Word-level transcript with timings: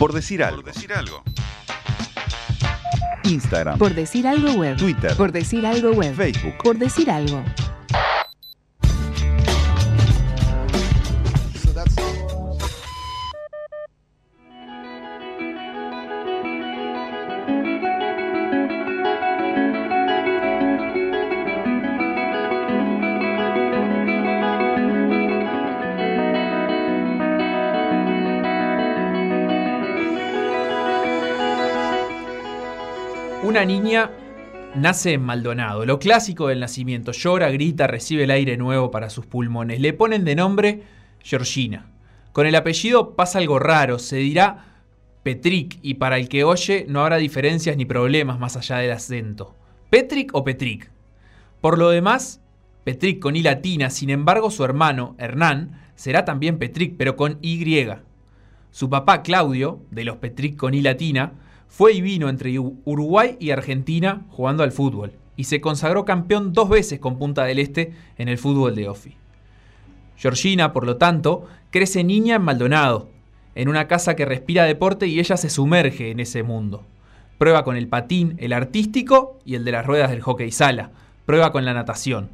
Por 0.00 0.14
decir 0.14 0.42
algo. 0.42 0.62
Por 0.62 0.72
decir 0.72 0.92
algo. 0.94 1.22
Instagram. 3.24 3.78
Por 3.78 3.94
decir 3.94 4.26
algo 4.26 4.52
web. 4.54 4.78
Twitter. 4.78 5.14
Por 5.14 5.30
decir 5.30 5.66
algo 5.66 5.90
web. 5.90 6.14
Facebook. 6.16 6.54
Por 6.64 6.78
decir 6.78 7.10
algo. 7.10 7.44
Niña 33.64 34.10
nace 34.74 35.14
en 35.14 35.22
Maldonado, 35.22 35.84
lo 35.84 35.98
clásico 35.98 36.48
del 36.48 36.60
nacimiento, 36.60 37.12
llora, 37.12 37.50
grita, 37.50 37.86
recibe 37.86 38.24
el 38.24 38.30
aire 38.30 38.56
nuevo 38.56 38.90
para 38.90 39.10
sus 39.10 39.26
pulmones. 39.26 39.80
Le 39.80 39.92
ponen 39.92 40.24
de 40.24 40.34
nombre 40.34 40.82
Georgina. 41.22 41.90
Con 42.32 42.46
el 42.46 42.54
apellido 42.54 43.16
pasa 43.16 43.38
algo 43.38 43.58
raro, 43.58 43.98
se 43.98 44.16
dirá 44.16 44.82
Petric 45.22 45.78
y 45.82 45.94
para 45.94 46.16
el 46.16 46.28
que 46.28 46.44
oye 46.44 46.86
no 46.88 47.02
habrá 47.02 47.16
diferencias 47.16 47.76
ni 47.76 47.84
problemas 47.84 48.38
más 48.38 48.56
allá 48.56 48.78
del 48.78 48.92
acento. 48.92 49.56
¿Petric 49.90 50.30
o 50.34 50.44
Petric? 50.44 50.90
Por 51.60 51.76
lo 51.76 51.90
demás, 51.90 52.40
Petric 52.84 53.18
con 53.18 53.36
I 53.36 53.42
latina, 53.42 53.90
sin 53.90 54.10
embargo 54.10 54.50
su 54.50 54.64
hermano, 54.64 55.16
Hernán, 55.18 55.80
será 55.96 56.24
también 56.24 56.58
Petric 56.58 56.94
pero 56.96 57.16
con 57.16 57.38
Y. 57.42 57.86
Su 58.70 58.88
papá 58.88 59.22
Claudio, 59.22 59.80
de 59.90 60.04
los 60.04 60.16
Petric 60.16 60.56
con 60.56 60.74
I 60.74 60.80
latina, 60.80 61.32
fue 61.70 61.94
y 61.94 62.02
vino 62.02 62.28
entre 62.28 62.58
Uruguay 62.58 63.36
y 63.40 63.52
Argentina 63.52 64.26
jugando 64.28 64.62
al 64.62 64.72
fútbol 64.72 65.12
y 65.36 65.44
se 65.44 65.62
consagró 65.62 66.04
campeón 66.04 66.52
dos 66.52 66.68
veces 66.68 66.98
con 66.98 67.18
Punta 67.18 67.44
del 67.44 67.58
Este 67.58 67.94
en 68.18 68.28
el 68.28 68.36
fútbol 68.36 68.74
de 68.74 68.90
Ofi. 68.90 69.16
Georgina, 70.16 70.74
por 70.74 70.84
lo 70.84 70.98
tanto, 70.98 71.46
crece 71.70 72.04
niña 72.04 72.36
en 72.36 72.42
Maldonado, 72.42 73.08
en 73.54 73.70
una 73.70 73.88
casa 73.88 74.16
que 74.16 74.26
respira 74.26 74.64
deporte 74.64 75.06
y 75.06 75.18
ella 75.18 75.38
se 75.38 75.48
sumerge 75.48 76.10
en 76.10 76.20
ese 76.20 76.42
mundo. 76.42 76.84
Prueba 77.38 77.64
con 77.64 77.76
el 77.76 77.88
patín, 77.88 78.34
el 78.38 78.52
artístico 78.52 79.38
y 79.46 79.54
el 79.54 79.64
de 79.64 79.72
las 79.72 79.86
ruedas 79.86 80.10
del 80.10 80.20
hockey 80.20 80.50
sala. 80.50 80.90
Prueba 81.24 81.52
con 81.52 81.64
la 81.64 81.72
natación. 81.72 82.28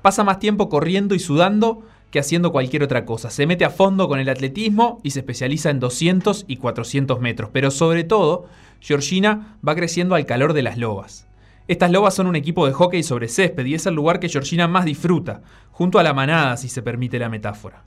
Pasa 0.00 0.24
más 0.24 0.38
tiempo 0.38 0.70
corriendo 0.70 1.14
y 1.14 1.18
sudando 1.18 1.82
que 2.10 2.20
haciendo 2.20 2.52
cualquier 2.52 2.84
otra 2.84 3.04
cosa. 3.04 3.28
Se 3.28 3.46
mete 3.46 3.66
a 3.66 3.70
fondo 3.70 4.08
con 4.08 4.18
el 4.18 4.30
atletismo 4.30 5.00
y 5.02 5.10
se 5.10 5.18
especializa 5.18 5.68
en 5.68 5.80
200 5.80 6.46
y 6.48 6.56
400 6.56 7.20
metros. 7.20 7.50
Pero 7.52 7.70
sobre 7.70 8.04
todo, 8.04 8.46
Georgina 8.86 9.58
va 9.66 9.74
creciendo 9.74 10.14
al 10.14 10.26
calor 10.26 10.52
de 10.52 10.62
las 10.62 10.78
lobas. 10.78 11.26
Estas 11.66 11.90
lobas 11.90 12.14
son 12.14 12.28
un 12.28 12.36
equipo 12.36 12.68
de 12.68 12.72
hockey 12.72 13.02
sobre 13.02 13.26
césped 13.26 13.66
y 13.66 13.74
es 13.74 13.84
el 13.86 13.96
lugar 13.96 14.20
que 14.20 14.28
Georgina 14.28 14.68
más 14.68 14.84
disfruta, 14.84 15.42
junto 15.72 15.98
a 15.98 16.04
la 16.04 16.14
manada 16.14 16.56
si 16.56 16.68
se 16.68 16.82
permite 16.82 17.18
la 17.18 17.28
metáfora. 17.28 17.82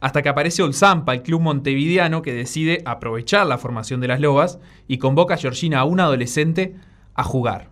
Hasta 0.00 0.22
que 0.22 0.30
aparece 0.30 0.62
Olzampa, 0.62 1.12
el 1.12 1.20
club 1.20 1.42
montevideano 1.42 2.22
que 2.22 2.32
decide 2.32 2.82
aprovechar 2.86 3.46
la 3.46 3.58
formación 3.58 4.00
de 4.00 4.08
las 4.08 4.18
lobas 4.18 4.58
y 4.88 4.96
convoca 4.96 5.34
a 5.34 5.36
Georgina 5.36 5.80
a 5.80 5.84
una 5.84 6.04
adolescente 6.04 6.74
a 7.12 7.22
jugar. 7.22 7.68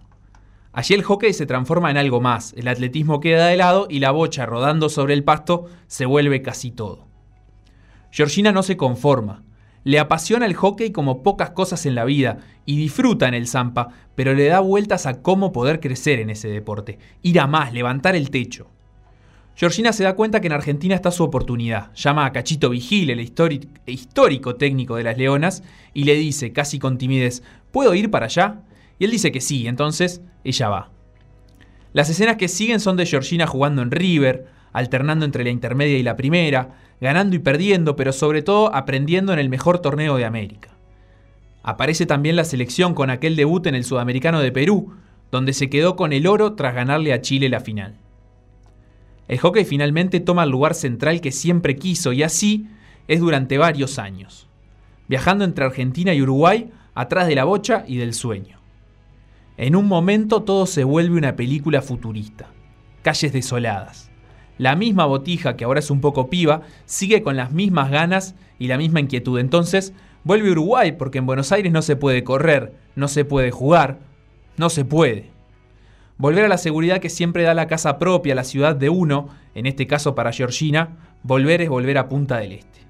Allí 0.74 0.92
el 0.92 1.04
hockey 1.04 1.32
se 1.32 1.46
transforma 1.46 1.90
en 1.90 1.96
algo 1.96 2.20
más, 2.20 2.52
el 2.52 2.68
atletismo 2.68 3.20
queda 3.20 3.46
de 3.46 3.56
lado 3.56 3.86
y 3.88 4.00
la 4.00 4.10
bocha 4.10 4.44
rodando 4.44 4.90
sobre 4.90 5.14
el 5.14 5.24
pasto 5.24 5.70
se 5.86 6.04
vuelve 6.04 6.42
casi 6.42 6.70
todo. 6.70 7.08
Georgina 8.10 8.52
no 8.52 8.62
se 8.62 8.76
conforma, 8.76 9.42
le 9.88 9.98
apasiona 9.98 10.44
el 10.44 10.52
hockey 10.52 10.90
como 10.90 11.22
pocas 11.22 11.48
cosas 11.52 11.86
en 11.86 11.94
la 11.94 12.04
vida 12.04 12.40
y 12.66 12.76
disfruta 12.76 13.26
en 13.26 13.32
el 13.32 13.46
Zampa, 13.46 13.88
pero 14.14 14.34
le 14.34 14.44
da 14.44 14.60
vueltas 14.60 15.06
a 15.06 15.22
cómo 15.22 15.50
poder 15.50 15.80
crecer 15.80 16.20
en 16.20 16.28
ese 16.28 16.48
deporte, 16.48 16.98
ir 17.22 17.40
a 17.40 17.46
más, 17.46 17.72
levantar 17.72 18.14
el 18.14 18.28
techo. 18.28 18.68
Georgina 19.56 19.94
se 19.94 20.04
da 20.04 20.14
cuenta 20.14 20.42
que 20.42 20.48
en 20.48 20.52
Argentina 20.52 20.94
está 20.94 21.10
su 21.10 21.24
oportunidad. 21.24 21.90
Llama 21.94 22.26
a 22.26 22.32
Cachito 22.32 22.68
Vigil, 22.68 23.08
el 23.08 23.20
histórico 23.86 24.56
técnico 24.56 24.94
de 24.96 25.04
las 25.04 25.16
Leonas, 25.16 25.62
y 25.94 26.04
le 26.04 26.16
dice, 26.16 26.52
casi 26.52 26.78
con 26.78 26.98
timidez, 26.98 27.42
¿puedo 27.72 27.94
ir 27.94 28.10
para 28.10 28.26
allá? 28.26 28.60
Y 28.98 29.06
él 29.06 29.10
dice 29.10 29.32
que 29.32 29.40
sí, 29.40 29.66
entonces 29.68 30.20
ella 30.44 30.68
va. 30.68 30.90
Las 31.94 32.10
escenas 32.10 32.36
que 32.36 32.48
siguen 32.48 32.80
son 32.80 32.98
de 32.98 33.06
Georgina 33.06 33.46
jugando 33.46 33.80
en 33.80 33.90
River, 33.90 34.48
alternando 34.78 35.24
entre 35.24 35.44
la 35.44 35.50
intermedia 35.50 35.98
y 35.98 36.02
la 36.02 36.16
primera, 36.16 36.76
ganando 37.00 37.36
y 37.36 37.40
perdiendo, 37.40 37.96
pero 37.96 38.12
sobre 38.12 38.42
todo 38.42 38.74
aprendiendo 38.74 39.32
en 39.32 39.38
el 39.38 39.48
mejor 39.48 39.80
torneo 39.80 40.16
de 40.16 40.24
América. 40.24 40.70
Aparece 41.62 42.06
también 42.06 42.36
la 42.36 42.44
selección 42.44 42.94
con 42.94 43.10
aquel 43.10 43.36
debut 43.36 43.66
en 43.66 43.74
el 43.74 43.84
Sudamericano 43.84 44.40
de 44.40 44.52
Perú, 44.52 44.94
donde 45.30 45.52
se 45.52 45.68
quedó 45.68 45.96
con 45.96 46.12
el 46.12 46.26
oro 46.26 46.54
tras 46.54 46.74
ganarle 46.74 47.12
a 47.12 47.20
Chile 47.20 47.48
la 47.48 47.60
final. 47.60 47.96
El 49.26 49.38
hockey 49.38 49.64
finalmente 49.64 50.20
toma 50.20 50.44
el 50.44 50.50
lugar 50.50 50.74
central 50.74 51.20
que 51.20 51.32
siempre 51.32 51.76
quiso 51.76 52.12
y 52.12 52.22
así 52.22 52.68
es 53.08 53.20
durante 53.20 53.58
varios 53.58 53.98
años, 53.98 54.48
viajando 55.08 55.44
entre 55.44 55.64
Argentina 55.64 56.14
y 56.14 56.22
Uruguay 56.22 56.70
atrás 56.94 57.26
de 57.26 57.34
la 57.34 57.44
bocha 57.44 57.84
y 57.86 57.96
del 57.96 58.14
sueño. 58.14 58.58
En 59.58 59.76
un 59.76 59.86
momento 59.86 60.44
todo 60.44 60.66
se 60.66 60.84
vuelve 60.84 61.18
una 61.18 61.36
película 61.36 61.82
futurista, 61.82 62.46
calles 63.02 63.32
desoladas, 63.32 64.07
la 64.58 64.76
misma 64.76 65.06
botija, 65.06 65.56
que 65.56 65.64
ahora 65.64 65.80
es 65.80 65.90
un 65.90 66.00
poco 66.00 66.28
piba, 66.28 66.62
sigue 66.84 67.22
con 67.22 67.36
las 67.36 67.52
mismas 67.52 67.90
ganas 67.90 68.34
y 68.58 68.66
la 68.66 68.76
misma 68.76 69.00
inquietud. 69.00 69.38
Entonces 69.38 69.92
vuelve 70.24 70.50
Uruguay 70.50 70.92
porque 70.92 71.18
en 71.18 71.26
Buenos 71.26 71.52
Aires 71.52 71.72
no 71.72 71.82
se 71.82 71.96
puede 71.96 72.24
correr, 72.24 72.74
no 72.96 73.08
se 73.08 73.24
puede 73.24 73.50
jugar, 73.50 73.98
no 74.56 74.68
se 74.68 74.84
puede. 74.84 75.30
Volver 76.18 76.44
a 76.44 76.48
la 76.48 76.58
seguridad 76.58 76.98
que 76.98 77.10
siempre 77.10 77.44
da 77.44 77.54
la 77.54 77.68
casa 77.68 77.98
propia, 77.98 78.34
la 78.34 78.42
ciudad 78.42 78.74
de 78.74 78.88
uno, 78.88 79.28
en 79.54 79.66
este 79.66 79.86
caso 79.86 80.16
para 80.16 80.32
Georgina, 80.32 80.96
volver 81.22 81.62
es 81.62 81.68
volver 81.68 81.96
a 81.96 82.08
Punta 82.08 82.38
del 82.38 82.52
Este. 82.52 82.80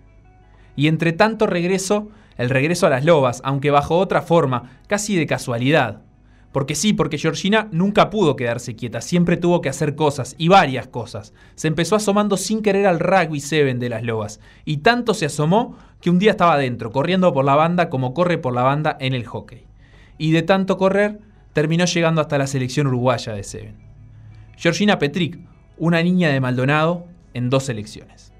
Y 0.76 0.88
entre 0.88 1.12
tanto 1.12 1.46
regreso, 1.46 2.08
el 2.38 2.48
regreso 2.48 2.86
a 2.86 2.90
las 2.90 3.04
lobas, 3.04 3.42
aunque 3.44 3.70
bajo 3.70 3.98
otra 3.98 4.22
forma, 4.22 4.80
casi 4.86 5.16
de 5.16 5.26
casualidad. 5.26 6.00
Porque 6.52 6.74
sí, 6.74 6.92
porque 6.92 7.18
Georgina 7.18 7.68
nunca 7.72 8.10
pudo 8.10 8.34
quedarse 8.34 8.74
quieta, 8.74 9.00
siempre 9.00 9.36
tuvo 9.36 9.60
que 9.60 9.68
hacer 9.68 9.94
cosas, 9.94 10.34
y 10.38 10.48
varias 10.48 10.86
cosas. 10.86 11.34
Se 11.54 11.68
empezó 11.68 11.96
asomando 11.96 12.36
sin 12.36 12.62
querer 12.62 12.86
al 12.86 13.00
rugby 13.00 13.40
seven 13.40 13.78
de 13.78 13.90
las 13.90 14.02
lobas, 14.02 14.40
y 14.64 14.78
tanto 14.78 15.14
se 15.14 15.26
asomó 15.26 15.76
que 16.00 16.10
un 16.10 16.18
día 16.18 16.30
estaba 16.30 16.54
adentro, 16.54 16.90
corriendo 16.90 17.32
por 17.32 17.44
la 17.44 17.54
banda 17.54 17.90
como 17.90 18.14
corre 18.14 18.38
por 18.38 18.54
la 18.54 18.62
banda 18.62 18.96
en 19.00 19.14
el 19.14 19.26
hockey. 19.26 19.66
Y 20.16 20.32
de 20.32 20.42
tanto 20.42 20.78
correr, 20.78 21.20
terminó 21.52 21.84
llegando 21.84 22.20
hasta 22.20 22.38
la 22.38 22.46
selección 22.46 22.86
uruguaya 22.86 23.34
de 23.34 23.42
Seven. 23.44 23.76
Georgina 24.56 24.98
Petric, 24.98 25.38
una 25.76 26.02
niña 26.02 26.30
de 26.30 26.40
Maldonado 26.40 27.06
en 27.34 27.50
dos 27.50 27.64
selecciones. 27.64 28.32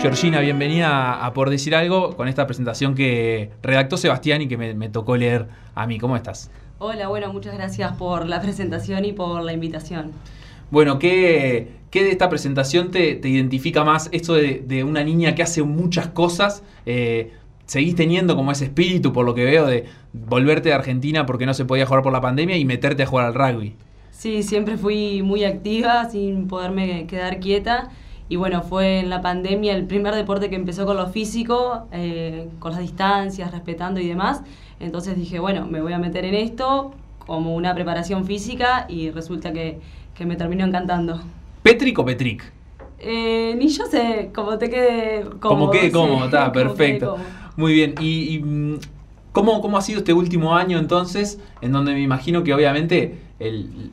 Georgina, 0.00 0.40
bienvenida 0.40 1.24
a 1.24 1.32
Por 1.32 1.48
Decir 1.48 1.74
Algo 1.74 2.16
con 2.16 2.28
esta 2.28 2.46
presentación 2.46 2.94
que 2.94 3.50
redactó 3.62 3.96
Sebastián 3.96 4.42
y 4.42 4.48
que 4.48 4.56
me, 4.56 4.88
tocó 4.90 5.16
leer 5.16 5.46
a 5.74 5.86
mí. 5.86 5.98
¿Cómo 5.98 6.16
estás? 6.16 6.50
Hola, 6.78 7.08
bueno, 7.08 7.32
muchas 7.32 7.54
gracias 7.54 7.96
por 7.96 8.28
la 8.28 8.42
presentación 8.42 9.06
y 9.06 9.12
por 9.12 9.42
la 9.42 9.54
invitación. 9.54 10.12
Bueno, 10.70 10.98
¿qué, 10.98 11.68
de 11.92 12.10
esta 12.10 12.28
presentación 12.28 12.90
te, 12.90 13.18
identifica 13.24 13.84
más? 13.84 14.10
Esto 14.12 14.34
de, 14.34 14.84
una 14.84 15.02
niña 15.02 15.34
que 15.34 15.42
hace 15.42 15.62
muchas 15.62 16.08
cosas. 16.08 16.62
Eh, 16.84 17.32
¿Seguís 17.64 17.96
teniendo 17.96 18.36
como 18.36 18.52
ese 18.52 18.66
espíritu, 18.66 19.12
por 19.12 19.24
lo 19.24 19.34
que 19.34 19.44
veo, 19.44 19.66
de 19.66 19.86
volverte 20.12 20.68
de 20.68 20.74
Argentina 20.74 21.24
porque 21.24 21.46
no 21.46 21.54
se 21.54 21.64
podía 21.64 21.86
jugar 21.86 22.02
por 22.02 22.12
la 22.12 22.20
pandemia 22.20 22.56
y 22.56 22.64
meterte 22.66 23.02
a 23.02 23.06
jugar 23.06 23.26
al 23.26 23.34
rugby? 23.34 23.74
Sí, 24.10 24.42
siempre 24.42 24.76
fui 24.76 25.22
muy 25.22 25.44
activa, 25.44 26.08
sin 26.10 26.48
poderme 26.48 27.06
quedar 27.06 27.40
quieta. 27.40 27.90
Y 28.28 28.36
bueno, 28.36 28.62
fue 28.62 28.98
en 28.98 29.10
la 29.10 29.20
pandemia 29.20 29.74
el 29.74 29.86
primer 29.86 30.14
deporte 30.14 30.50
que 30.50 30.56
empezó 30.56 30.84
con 30.84 30.96
lo 30.96 31.06
físico, 31.08 31.86
eh, 31.92 32.48
con 32.58 32.72
las 32.72 32.80
distancias, 32.80 33.52
respetando 33.52 34.00
y 34.00 34.08
demás. 34.08 34.42
Entonces 34.80 35.16
dije, 35.16 35.38
bueno, 35.38 35.66
me 35.66 35.80
voy 35.80 35.92
a 35.92 35.98
meter 35.98 36.24
en 36.24 36.34
esto 36.34 36.92
como 37.26 37.54
una 37.54 37.74
preparación 37.74 38.24
física 38.24 38.86
y 38.88 39.10
resulta 39.10 39.52
que, 39.52 39.78
me 40.24 40.36
terminó 40.36 40.64
encantando. 40.64 41.20
¿Petric 41.62 41.98
o 41.98 42.04
Petric? 42.04 42.52
Eh, 42.98 43.54
ni 43.58 43.68
yo 43.68 43.84
sé, 43.84 44.30
como 44.34 44.56
te 44.56 44.70
quede 44.70 45.24
cómodo. 45.24 45.40
Como 45.40 45.70
quede 45.70 45.92
cómodo, 45.92 46.24
está, 46.24 46.50
perfecto. 46.52 47.18
Muy 47.56 47.74
bien, 47.74 47.94
y, 48.00 48.38
mm, 48.38 48.78
¿cómo, 49.32 49.60
¿cómo, 49.60 49.76
ha 49.76 49.82
sido 49.82 49.98
este 49.98 50.14
último 50.14 50.56
año 50.56 50.78
entonces? 50.78 51.38
En 51.60 51.72
donde 51.72 51.92
me 51.92 52.00
imagino 52.00 52.42
que 52.44 52.54
obviamente 52.54 53.18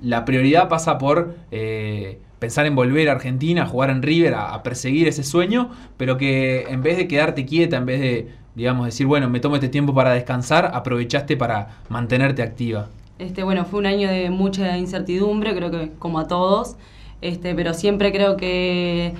la 0.01 0.25
prioridad 0.25 0.69
pasa 0.69 0.97
por... 0.97 1.35
Eh, 1.51 2.19
pensar 2.43 2.65
en 2.65 2.75
volver 2.75 3.07
a 3.07 3.13
Argentina, 3.13 3.63
a 3.63 3.65
jugar 3.65 3.89
en 3.89 4.01
River, 4.01 4.33
a, 4.33 4.61
perseguir 4.63 5.07
ese 5.07 5.23
sueño, 5.23 5.69
pero 5.95 6.17
que 6.17 6.65
en 6.67 6.83
vez 6.83 6.97
de 6.97 7.07
quedarte 7.07 7.45
quieta, 7.45 7.77
en 7.77 7.85
vez 7.85 8.01
de, 8.01 8.27
digamos, 8.53 8.85
decir, 8.85 9.07
bueno, 9.07 9.29
me 9.29 9.39
tomo 9.39 9.55
este 9.55 9.69
tiempo 9.69 9.93
para 9.93 10.11
descansar, 10.11 10.71
aprovechaste 10.73 11.37
para 11.37 11.77
mantenerte 11.87 12.43
activa. 12.43 12.89
Este, 13.17 13.43
bueno, 13.43 13.63
fue 13.63 13.79
un 13.79 13.85
año 13.85 14.09
de 14.09 14.29
mucha 14.29 14.77
incertidumbre, 14.77 15.55
creo 15.55 15.71
que 15.71 15.91
como 15.99 16.19
a 16.19 16.27
todos, 16.27 16.75
este, 17.21 17.55
pero 17.55 17.73
siempre 17.73 18.11
creo 18.11 18.35
que 18.35 19.13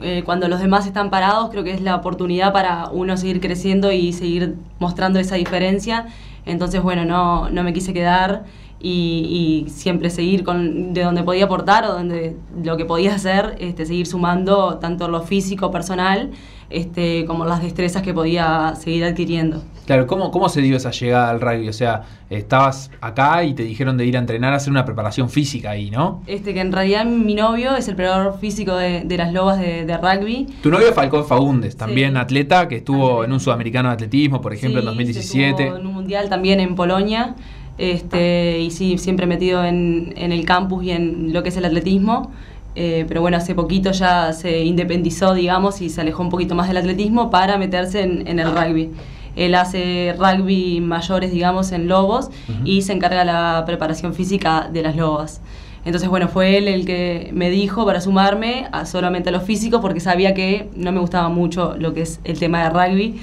eh, 0.00 0.22
cuando 0.24 0.46
los 0.46 0.60
demás 0.60 0.86
están 0.86 1.10
parados, 1.10 1.50
creo 1.50 1.64
que 1.64 1.72
es 1.72 1.80
la 1.80 1.96
oportunidad 1.96 2.52
para 2.52 2.88
uno 2.92 3.16
seguir 3.16 3.40
creciendo 3.40 3.90
y 3.90 4.12
seguir 4.12 4.54
mostrando 4.78 5.18
esa 5.18 5.34
diferencia. 5.34 6.06
Entonces, 6.46 6.80
bueno, 6.80 7.04
no, 7.04 7.50
no 7.50 7.64
me 7.64 7.72
quise 7.72 7.92
quedar 7.92 8.44
y, 8.80 9.64
y, 9.66 9.70
siempre 9.70 10.10
seguir 10.10 10.42
con 10.42 10.94
de 10.94 11.02
donde 11.02 11.22
podía 11.22 11.44
aportar 11.44 11.84
o 11.84 11.92
donde 11.92 12.36
lo 12.62 12.76
que 12.76 12.84
podía 12.86 13.14
hacer, 13.14 13.56
este, 13.58 13.84
seguir 13.84 14.06
sumando 14.06 14.78
tanto 14.78 15.08
lo 15.08 15.22
físico, 15.22 15.70
personal, 15.70 16.30
este, 16.70 17.24
como 17.26 17.44
las 17.44 17.62
destrezas 17.62 18.02
que 18.02 18.14
podía 18.14 18.74
seguir 18.76 19.04
adquiriendo. 19.04 19.62
Claro, 19.86 20.06
¿cómo, 20.06 20.30
¿cómo 20.30 20.48
se 20.48 20.62
dio 20.62 20.76
esa 20.76 20.92
llegada 20.92 21.30
al 21.30 21.40
rugby? 21.40 21.68
O 21.68 21.72
sea, 21.72 22.02
estabas 22.30 22.92
acá 23.00 23.42
y 23.42 23.54
te 23.54 23.64
dijeron 23.64 23.96
de 23.96 24.06
ir 24.06 24.16
a 24.16 24.20
entrenar 24.20 24.52
a 24.52 24.56
hacer 24.56 24.70
una 24.70 24.84
preparación 24.84 25.28
física 25.28 25.70
ahí, 25.70 25.90
¿no? 25.90 26.22
Este, 26.28 26.54
que 26.54 26.60
en 26.60 26.70
realidad 26.70 27.04
mi 27.04 27.34
novio 27.34 27.74
es 27.74 27.88
el 27.88 27.96
preparador 27.96 28.38
físico 28.38 28.76
de, 28.76 29.02
de 29.04 29.16
las 29.16 29.32
lobas 29.32 29.58
de, 29.58 29.84
de, 29.84 29.96
rugby. 29.98 30.46
Tu 30.62 30.70
novio 30.70 30.88
es 30.88 30.94
Falcón 30.94 31.26
Fagundes, 31.26 31.76
también 31.76 32.12
sí. 32.12 32.18
atleta, 32.18 32.68
que 32.68 32.76
estuvo 32.76 33.24
en 33.24 33.32
un 33.32 33.40
sudamericano 33.40 33.88
de 33.88 33.94
atletismo, 33.94 34.40
por 34.40 34.54
ejemplo, 34.54 34.80
sí, 34.80 34.86
en 34.86 34.94
2017. 34.94 35.66
en 35.66 35.86
un 35.86 35.92
mundial 35.92 36.28
también 36.28 36.60
en 36.60 36.76
Polonia. 36.76 37.34
Este, 37.80 38.60
y 38.60 38.70
sí, 38.70 38.98
siempre 38.98 39.26
metido 39.26 39.64
en, 39.64 40.12
en 40.16 40.32
el 40.32 40.44
campus 40.44 40.84
y 40.84 40.90
en 40.90 41.32
lo 41.32 41.42
que 41.42 41.48
es 41.48 41.56
el 41.56 41.64
atletismo. 41.64 42.30
Eh, 42.74 43.06
pero 43.08 43.22
bueno, 43.22 43.38
hace 43.38 43.54
poquito 43.54 43.90
ya 43.90 44.32
se 44.34 44.64
independizó, 44.64 45.32
digamos, 45.32 45.80
y 45.80 45.88
se 45.88 46.02
alejó 46.02 46.22
un 46.22 46.28
poquito 46.28 46.54
más 46.54 46.68
del 46.68 46.76
atletismo 46.76 47.30
para 47.30 47.56
meterse 47.56 48.02
en, 48.02 48.28
en 48.28 48.38
el 48.38 48.52
rugby. 48.52 48.90
Él 49.34 49.54
hace 49.54 50.14
rugby 50.18 50.80
mayores, 50.82 51.32
digamos, 51.32 51.72
en 51.72 51.88
Lobos 51.88 52.26
uh 52.26 52.52
-huh. 52.52 52.60
y 52.66 52.82
se 52.82 52.92
encarga 52.92 53.24
la 53.24 53.64
preparación 53.64 54.12
física 54.12 54.68
de 54.70 54.82
las 54.82 54.94
Lobas. 54.94 55.40
Entonces, 55.86 56.10
bueno, 56.10 56.28
fue 56.28 56.58
él 56.58 56.68
el 56.68 56.84
que 56.84 57.30
me 57.32 57.48
dijo 57.48 57.86
para 57.86 58.02
sumarme 58.02 58.66
a 58.72 58.84
solamente 58.84 59.30
a 59.30 59.32
lo 59.32 59.40
físico 59.40 59.80
porque 59.80 60.00
sabía 60.00 60.34
que 60.34 60.68
no 60.76 60.92
me 60.92 61.00
gustaba 61.00 61.30
mucho 61.30 61.74
lo 61.78 61.94
que 61.94 62.02
es 62.02 62.20
el 62.24 62.38
tema 62.38 62.62
de 62.62 62.68
rugby. 62.68 63.20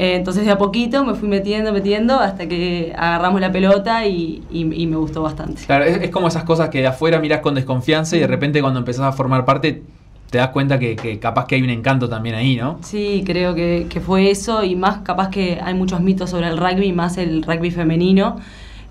Eh, 0.00 0.14
entonces 0.14 0.46
de 0.46 0.50
a 0.50 0.56
poquito 0.56 1.04
me 1.04 1.12
fui 1.12 1.28
metiendo, 1.28 1.74
metiendo, 1.74 2.18
hasta 2.18 2.48
que 2.48 2.90
agarramos 2.96 3.38
la 3.38 3.52
pelota 3.52 4.06
y, 4.06 4.42
y, 4.50 4.60
y 4.82 4.86
me 4.86 4.96
gustó 4.96 5.20
bastante. 5.20 5.60
Claro, 5.66 5.84
es, 5.84 5.98
es, 6.00 6.08
como 6.08 6.28
esas 6.28 6.44
cosas 6.44 6.70
que 6.70 6.80
de 6.80 6.86
afuera 6.86 7.20
miras 7.20 7.40
con 7.40 7.54
desconfianza 7.54 8.16
y 8.16 8.20
de 8.20 8.26
repente 8.26 8.62
cuando 8.62 8.78
empezás 8.78 9.02
a 9.02 9.12
formar 9.12 9.44
parte 9.44 9.82
te 10.30 10.38
das 10.38 10.48
cuenta 10.48 10.78
que, 10.78 10.96
que 10.96 11.18
capaz 11.18 11.46
que 11.46 11.56
hay 11.56 11.62
un 11.62 11.68
encanto 11.68 12.08
también 12.08 12.34
ahí, 12.34 12.56
¿no? 12.56 12.78
Sí, 12.80 13.22
creo 13.26 13.54
que, 13.54 13.88
que, 13.90 14.00
fue 14.00 14.30
eso 14.30 14.64
y 14.64 14.74
más 14.74 15.02
capaz 15.02 15.28
que 15.28 15.60
hay 15.62 15.74
muchos 15.74 16.00
mitos 16.00 16.30
sobre 16.30 16.46
el 16.46 16.56
rugby, 16.56 16.94
más 16.94 17.18
el 17.18 17.42
rugby 17.42 17.70
femenino, 17.70 18.38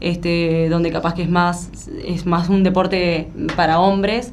este, 0.01 0.69
donde 0.69 0.91
capaz 0.91 1.15
que 1.15 1.23
es 1.23 1.29
más, 1.29 1.71
es 2.05 2.27
más 2.27 2.49
un 2.49 2.61
deporte 2.61 3.29
para 3.55 3.79
hombres. 3.79 4.31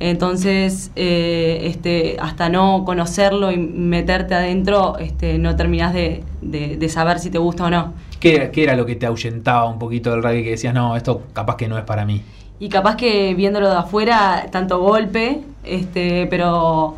Entonces, 0.00 0.90
eh, 0.96 1.60
este, 1.62 2.16
hasta 2.20 2.48
no 2.48 2.84
conocerlo 2.84 3.52
y 3.52 3.56
meterte 3.56 4.34
adentro, 4.34 4.98
este, 4.98 5.38
no 5.38 5.54
terminás 5.54 5.94
de, 5.94 6.24
de, 6.42 6.76
de, 6.76 6.88
saber 6.88 7.20
si 7.20 7.30
te 7.30 7.38
gusta 7.38 7.64
o 7.64 7.70
no. 7.70 7.94
¿Qué, 8.18 8.50
¿Qué, 8.52 8.64
era 8.64 8.74
lo 8.74 8.86
que 8.86 8.96
te 8.96 9.06
ahuyentaba 9.06 9.66
un 9.66 9.78
poquito 9.78 10.10
del 10.10 10.22
rugby 10.22 10.42
que 10.42 10.50
decías, 10.50 10.74
no, 10.74 10.96
esto 10.96 11.22
capaz 11.32 11.56
que 11.56 11.68
no 11.68 11.78
es 11.78 11.84
para 11.84 12.04
mí? 12.04 12.22
Y 12.58 12.68
capaz 12.68 12.96
que 12.96 13.34
viéndolo 13.34 13.70
de 13.70 13.76
afuera, 13.76 14.46
tanto 14.50 14.80
golpe, 14.80 15.42
este, 15.62 16.26
pero 16.26 16.96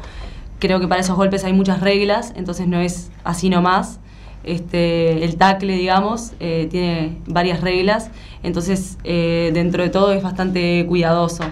creo 0.58 0.80
que 0.80 0.88
para 0.88 1.00
esos 1.00 1.16
golpes 1.16 1.44
hay 1.44 1.52
muchas 1.52 1.80
reglas, 1.80 2.32
entonces 2.36 2.66
no 2.66 2.80
es 2.80 3.10
así 3.24 3.50
nomás. 3.50 4.00
Este, 4.44 5.24
el 5.24 5.36
tackle, 5.36 5.74
digamos, 5.74 6.32
eh, 6.38 6.68
tiene 6.70 7.18
varias 7.26 7.60
reglas, 7.60 8.10
entonces 8.42 8.96
eh, 9.02 9.50
dentro 9.52 9.82
de 9.82 9.90
todo 9.90 10.12
es 10.12 10.22
bastante 10.22 10.86
cuidadoso 10.86 11.42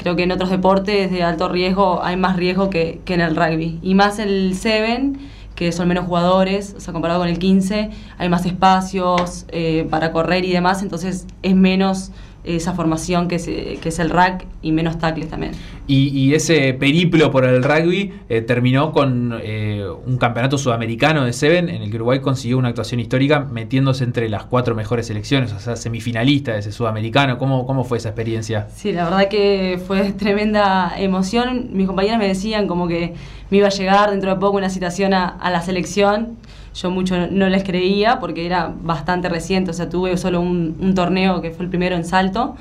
creo 0.00 0.16
que 0.16 0.22
en 0.22 0.32
otros 0.32 0.48
deportes 0.48 1.10
de 1.10 1.22
alto 1.22 1.50
riesgo 1.50 2.02
hay 2.02 2.16
más 2.16 2.36
riesgo 2.36 2.70
que, 2.70 3.02
que 3.04 3.14
en 3.14 3.20
el 3.20 3.36
rugby. 3.36 3.78
Y 3.82 3.94
más 3.94 4.18
el 4.18 4.54
7, 4.54 5.12
que 5.54 5.72
son 5.72 5.88
menos 5.88 6.06
jugadores, 6.06 6.74
o 6.74 6.80
sea, 6.80 6.94
comparado 6.94 7.20
con 7.20 7.28
el 7.28 7.38
15, 7.38 7.90
hay 8.16 8.28
más 8.30 8.46
espacios 8.46 9.44
eh, 9.48 9.86
para 9.90 10.10
correr 10.10 10.46
y 10.46 10.52
demás, 10.52 10.82
entonces 10.82 11.26
es 11.42 11.54
menos 11.54 12.12
esa 12.44 12.72
formación 12.72 13.28
que 13.28 13.34
es, 13.34 13.44
que 13.44 13.88
es 13.90 13.98
el 13.98 14.08
rack 14.08 14.46
y 14.62 14.72
menos 14.72 14.98
tackles 14.98 15.28
también. 15.28 15.52
Y, 15.90 16.06
y 16.16 16.34
ese 16.34 16.72
periplo 16.74 17.32
por 17.32 17.44
el 17.44 17.64
rugby 17.64 18.12
eh, 18.28 18.42
terminó 18.42 18.92
con 18.92 19.36
eh, 19.42 19.84
un 20.06 20.18
campeonato 20.18 20.56
sudamericano 20.56 21.24
de 21.24 21.32
Seven 21.32 21.68
en 21.68 21.82
el 21.82 21.90
que 21.90 21.96
Uruguay 21.96 22.20
consiguió 22.20 22.58
una 22.58 22.68
actuación 22.68 23.00
histórica 23.00 23.40
metiéndose 23.40 24.04
entre 24.04 24.28
las 24.28 24.44
cuatro 24.44 24.76
mejores 24.76 25.08
selecciones, 25.08 25.52
o 25.52 25.58
sea, 25.58 25.74
semifinalista 25.74 26.52
de 26.52 26.60
ese 26.60 26.70
sudamericano. 26.70 27.38
¿Cómo, 27.38 27.66
¿Cómo 27.66 27.82
fue 27.82 27.98
esa 27.98 28.10
experiencia? 28.10 28.68
Sí, 28.72 28.92
la 28.92 29.02
verdad 29.02 29.26
que 29.26 29.80
fue 29.84 30.12
tremenda 30.18 30.92
emoción. 30.96 31.70
Mis 31.72 31.88
compañeras 31.88 32.20
me 32.20 32.28
decían 32.28 32.68
como 32.68 32.86
que 32.86 33.14
me 33.50 33.56
iba 33.56 33.66
a 33.66 33.70
llegar 33.70 34.12
dentro 34.12 34.30
de 34.30 34.36
poco 34.36 34.58
una 34.58 34.70
citación 34.70 35.12
a, 35.12 35.26
a 35.26 35.50
la 35.50 35.60
selección 35.60 36.36
yo 36.72 36.88
mucho 36.88 37.26
no 37.32 37.48
les 37.48 37.64
creía 37.64 38.20
porque 38.20 38.46
era 38.46 38.72
bastante 38.80 39.28
reciente, 39.28 39.72
o 39.72 39.74
sea, 39.74 39.88
tuve 39.88 40.16
solo 40.16 40.40
un, 40.40 40.76
un 40.78 40.94
torneo 40.94 41.40
que 41.40 41.50
fue 41.50 41.64
el 41.64 41.68
primero 41.68 41.96
en 41.96 42.04
salto. 42.04 42.54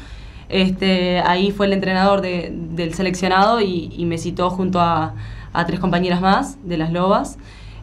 Este, 0.49 1.19
ahí 1.19 1.51
fue 1.51 1.67
el 1.67 1.73
entrenador 1.73 2.21
de, 2.21 2.51
del 2.51 2.95
seleccionado 2.95 3.61
y, 3.61 3.93
y, 3.95 4.05
me 4.05 4.17
citó 4.17 4.49
junto 4.49 4.79
a, 4.79 5.13
a, 5.53 5.65
tres 5.65 5.79
compañeras 5.79 6.21
más 6.21 6.57
de 6.67 6.77
las 6.77 6.91
Lobas. 6.91 7.37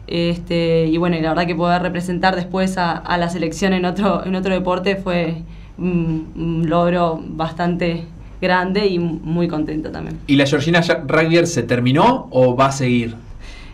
Este, 0.07 0.85
y 0.87 0.97
bueno, 0.97 1.15
y 1.15 1.21
la 1.21 1.29
verdad 1.29 1.47
que 1.47 1.55
poder 1.55 1.81
representar 1.81 2.35
después 2.35 2.77
a, 2.77 2.91
a 2.91 3.17
la 3.17 3.29
selección 3.29 3.73
en 3.73 3.85
otro, 3.85 4.25
en 4.25 4.35
otro 4.35 4.53
deporte 4.53 4.97
fue 4.97 5.43
un, 5.77 6.31
un 6.35 6.69
logro 6.69 7.21
bastante 7.23 8.03
grande 8.41 8.87
y 8.87 8.99
muy 8.99 9.47
contenta 9.47 9.91
también. 9.91 10.19
¿Y 10.27 10.35
la 10.35 10.45
Georgina 10.45 10.81
Rugby 10.81 11.45
se 11.45 11.63
terminó 11.63 12.27
o 12.31 12.55
va 12.55 12.67
a 12.67 12.71
seguir? 12.71 13.15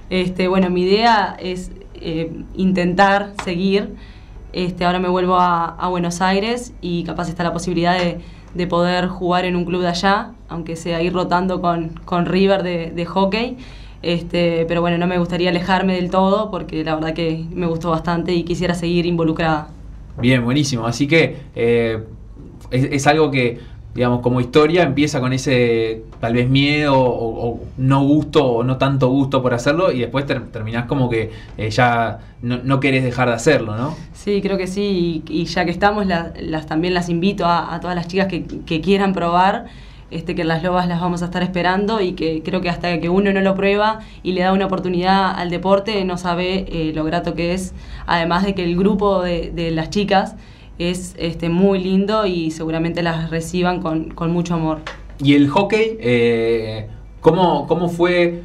Este, 0.09 0.47
bueno, 0.47 0.69
mi 0.69 0.83
idea 0.83 1.35
es 1.39 1.71
eh, 1.95 2.31
intentar 2.55 3.33
seguir. 3.43 3.95
Este, 4.53 4.85
ahora 4.85 4.99
me 4.99 5.09
vuelvo 5.09 5.37
a, 5.37 5.65
a, 5.65 5.87
Buenos 5.87 6.21
Aires 6.21 6.73
y 6.79 7.03
capaz 7.05 7.27
está 7.29 7.43
la 7.43 7.53
posibilidad 7.53 7.97
de, 7.97 8.19
de, 8.53 8.67
poder 8.67 9.07
jugar 9.07 9.45
en 9.45 9.55
un 9.55 9.65
club 9.65 9.81
de 9.81 9.89
allá, 9.89 10.31
aunque 10.49 10.75
sea 10.75 11.01
ir 11.01 11.13
rotando 11.13 11.61
con, 11.61 11.89
con 12.05 12.25
River 12.25 12.63
de, 12.63 12.91
de 12.91 13.05
hockey. 13.05 13.57
Este, 14.01 14.65
pero 14.67 14.81
bueno, 14.81 14.97
no 14.97 15.07
me 15.07 15.17
gustaría 15.17 15.49
alejarme 15.49 15.95
del 15.95 16.09
todo 16.09 16.51
porque 16.51 16.83
la 16.83 16.95
verdad 16.95 17.13
que 17.13 17.45
me 17.53 17.65
gustó 17.67 17.89
bastante 17.89 18.33
y 18.33 18.43
quisiera 18.43 18.73
seguir 18.73 19.05
involucrada. 19.05 19.69
Bien, 20.19 20.43
buenísimo. 20.43 20.85
Así 20.85 21.07
que 21.07 21.37
eh, 21.55 22.03
es, 22.69 22.83
es 22.91 23.07
algo 23.07 23.31
que 23.31 23.59
digamos, 23.95 24.21
como 24.21 24.41
historia 24.41 24.83
empieza 24.83 25.19
con 25.19 25.33
ese 25.33 26.03
tal 26.19 26.33
vez 26.33 26.49
miedo 26.49 26.95
o, 26.97 27.59
no 27.77 28.03
gusto 28.03 28.45
o 28.45 28.63
no 28.63 28.77
tanto 28.77 29.09
gusto 29.09 29.41
por 29.41 29.53
hacerlo 29.53 29.91
y 29.91 29.99
después 29.99 30.25
ter 30.25 30.41
terminás 30.47 30.85
como 30.85 31.09
que 31.09 31.31
eh, 31.57 31.69
ya 31.69 32.19
no, 32.41 32.59
no, 32.63 32.79
querés 32.79 33.03
dejar 33.03 33.29
de 33.29 33.35
hacerlo, 33.35 33.77
¿no? 33.77 33.95
Sí, 34.13 34.41
creo 34.41 34.57
que 34.57 34.67
sí, 34.67 35.23
y, 35.27 35.41
y 35.41 35.45
ya 35.45 35.65
que 35.65 35.71
estamos, 35.71 36.07
la, 36.07 36.33
las, 36.39 36.65
también 36.65 36.93
las 36.93 37.09
invito 37.09 37.45
a, 37.45 37.73
a 37.73 37.79
todas 37.79 37.95
las 37.95 38.07
chicas 38.07 38.27
que, 38.27 38.43
que, 38.43 38.81
quieran 38.81 39.13
probar. 39.13 39.65
Este, 40.11 40.35
que 40.35 40.43
las 40.43 40.61
lobas 40.61 40.87
las 40.87 41.01
vamos 41.01 41.23
a 41.23 41.25
estar 41.25 41.41
esperando 41.41 41.99
y 41.99 42.11
que 42.13 42.43
creo 42.43 42.61
que 42.61 42.69
hasta 42.69 42.99
que 42.99 43.09
uno 43.09 43.33
no 43.33 43.41
lo 43.41 43.55
prueba 43.55 44.01
y 44.21 44.33
le 44.33 44.41
da 44.41 44.53
una 44.53 44.67
oportunidad 44.67 45.31
al 45.31 45.49
deporte 45.49 46.05
no 46.05 46.19
sabe 46.19 46.67
eh, 46.69 46.91
lo 46.93 47.03
grato 47.03 47.33
que 47.33 47.55
es, 47.55 47.73
además 48.05 48.43
de 48.43 48.53
que 48.53 48.63
el 48.63 48.77
grupo 48.77 49.23
de, 49.23 49.49
de 49.49 49.71
las 49.71 49.89
chicas 49.89 50.35
es 50.79 51.15
este, 51.17 51.49
muy 51.49 51.79
lindo 51.79 52.25
y 52.25 52.51
seguramente 52.51 53.03
las 53.03 53.29
reciban 53.29 53.81
con, 53.81 54.11
con 54.11 54.31
mucho 54.31 54.55
amor. 54.55 54.79
¿Y 55.19 55.35
el 55.35 55.49
hockey? 55.49 55.97
Eh, 55.99 56.87
¿cómo, 57.21 57.67
¿Cómo 57.67 57.89
fue, 57.89 58.43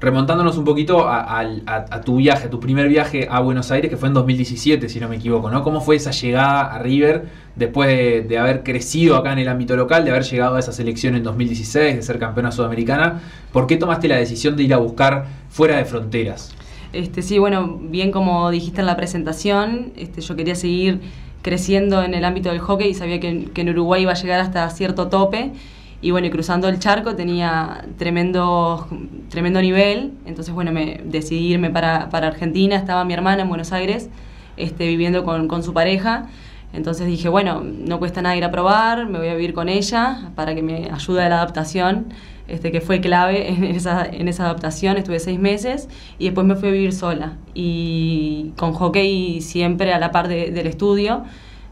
remontándonos 0.00 0.56
un 0.56 0.64
poquito 0.64 1.06
a, 1.08 2.00
tu 2.04 2.16
viaje, 2.16 2.46
a 2.46 2.50
tu 2.50 2.60
primer 2.60 2.88
viaje 2.88 3.26
a 3.30 3.40
Buenos 3.40 3.70
Aires, 3.70 3.90
que 3.90 3.96
fue 3.96 4.08
en 4.08 4.14
2017, 4.14 4.88
si 4.88 5.00
no 5.00 5.08
me 5.08 5.16
equivoco, 5.16 5.50
¿no? 5.50 5.62
¿Cómo 5.62 5.80
fue 5.80 5.96
esa 5.96 6.12
llegada 6.12 6.74
a 6.74 6.78
River 6.78 7.24
después 7.56 7.88
de, 7.88 8.22
de 8.22 8.38
haber 8.38 8.62
crecido 8.62 9.16
acá 9.16 9.32
en 9.32 9.38
el 9.38 9.48
ámbito 9.48 9.74
local, 9.76 10.04
de 10.04 10.10
haber 10.10 10.24
llegado 10.24 10.56
a 10.56 10.60
esa 10.60 10.72
selección 10.72 11.16
en 11.16 11.22
2016, 11.22 11.96
de 11.96 12.02
ser 12.02 12.18
campeona 12.18 12.52
sudamericana? 12.52 13.20
¿Por 13.52 13.66
qué 13.66 13.76
tomaste 13.76 14.08
la 14.08 14.16
decisión 14.16 14.56
de 14.56 14.62
ir 14.62 14.74
a 14.74 14.78
buscar 14.78 15.26
fuera 15.48 15.76
de 15.76 15.84
fronteras? 15.84 16.54
Este, 16.96 17.20
sí, 17.20 17.38
bueno, 17.38 17.78
bien 17.78 18.10
como 18.10 18.50
dijiste 18.50 18.80
en 18.80 18.86
la 18.86 18.96
presentación, 18.96 19.92
este, 19.96 20.22
yo 20.22 20.34
quería 20.34 20.54
seguir 20.54 21.00
creciendo 21.42 22.02
en 22.02 22.14
el 22.14 22.24
ámbito 22.24 22.48
del 22.48 22.58
hockey 22.58 22.88
y 22.88 22.94
sabía 22.94 23.20
que, 23.20 23.50
en 23.54 23.68
Uruguay 23.68 24.02
iba 24.02 24.12
a 24.12 24.14
llegar 24.14 24.40
hasta 24.40 24.68
cierto 24.70 25.08
tope. 25.08 25.52
Y 26.00 26.10
bueno, 26.10 26.26
y 26.26 26.30
cruzando 26.30 26.68
el 26.68 26.78
charco 26.78 27.14
tenía 27.14 27.84
tremendo, 27.98 28.88
tremendo 29.28 29.60
nivel. 29.60 30.12
Entonces, 30.24 30.54
bueno, 30.54 30.72
me 30.72 31.02
decidí 31.04 31.52
irme 31.52 31.68
para, 31.68 32.08
para 32.08 32.28
Argentina. 32.28 32.76
Estaba 32.76 33.04
mi 33.04 33.12
hermana 33.12 33.42
en 33.42 33.48
Buenos 33.50 33.72
Aires, 33.72 34.08
este, 34.56 34.86
viviendo 34.86 35.22
con, 35.22 35.48
con 35.48 35.62
su 35.62 35.74
pareja. 35.74 36.28
Entonces 36.72 37.06
dije, 37.06 37.28
bueno, 37.28 37.62
no 37.62 37.98
cuesta 37.98 38.22
nada 38.22 38.36
ir 38.36 38.44
a 38.44 38.50
probar, 38.50 39.06
me 39.06 39.18
voy 39.18 39.28
a 39.28 39.34
vivir 39.34 39.52
con 39.52 39.68
ella 39.68 40.30
para 40.34 40.54
que 40.54 40.62
me 40.62 40.90
ayude 40.90 41.22
a 41.22 41.28
la 41.28 41.36
adaptación 41.36 42.06
este, 42.48 42.70
que 42.72 42.80
fue 42.80 43.00
clave 43.00 43.50
en 43.50 43.64
esa, 43.64 44.06
en 44.06 44.28
esa 44.28 44.44
adaptación, 44.44 44.96
estuve 44.96 45.18
seis 45.18 45.38
meses 45.38 45.88
y 46.18 46.26
después 46.26 46.46
me 46.46 46.54
fui 46.54 46.68
a 46.68 46.72
vivir 46.72 46.92
sola 46.92 47.34
y 47.54 48.52
con 48.56 48.72
hockey 48.72 49.40
siempre 49.40 49.92
a 49.92 49.98
la 49.98 50.12
par 50.12 50.28
de, 50.28 50.50
del 50.50 50.66
estudio, 50.66 51.24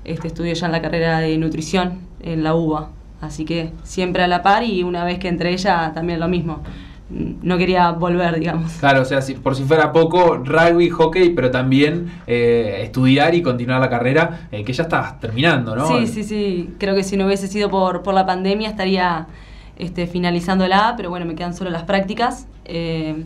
este, 0.05 0.29
estudio 0.29 0.53
ya 0.55 0.67
en 0.67 0.73
la 0.73 0.83
carrera 0.83 1.21
de 1.21 1.37
nutrición 1.39 2.01
en 2.23 2.43
la 2.43 2.55
UBA, 2.55 2.91
así 3.21 3.45
que 3.45 3.71
siempre 3.83 4.23
a 4.23 4.29
la 4.29 4.43
par 4.43 4.65
y 4.65 4.83
una 4.83 5.05
vez 5.05 5.19
que 5.19 5.29
entré 5.29 5.53
ella 5.53 5.93
también 5.95 6.21
lo 6.21 6.29
mismo, 6.29 6.63
no 7.11 7.59
quería 7.59 7.91
volver, 7.93 8.39
digamos. 8.39 8.73
Claro, 8.73 9.03
o 9.03 9.05
sea, 9.05 9.21
si, 9.21 9.35
por 9.35 9.55
si 9.55 9.63
fuera 9.65 9.93
poco, 9.93 10.37
rugby, 10.37 10.89
hockey, 10.89 11.31
pero 11.31 11.51
también 11.51 12.11
eh, 12.27 12.81
estudiar 12.83 13.35
y 13.35 13.43
continuar 13.43 13.81
la 13.81 13.91
carrera, 13.91 14.49
eh, 14.51 14.65
que 14.65 14.73
ya 14.73 14.85
estás 14.85 15.21
terminando, 15.21 15.77
¿no? 15.77 15.87
Sí, 15.87 16.07
sí, 16.07 16.25
sí. 16.25 16.75
Creo 16.79 16.95
que 16.95 17.05
si 17.05 17.17
no 17.17 17.27
hubiese 17.27 17.47
sido 17.47 17.69
por, 17.71 18.03
por 18.03 18.15
la 18.15 18.25
pandemia 18.25 18.71
estaría 18.71 19.27
este, 19.79 20.07
finalizándola, 20.07 20.95
pero 20.97 21.11
bueno, 21.11 21.27
me 21.27 21.35
quedan 21.35 21.55
solo 21.55 21.71
las 21.71 21.85
prácticas. 21.85 22.47
Eh, 22.65 23.25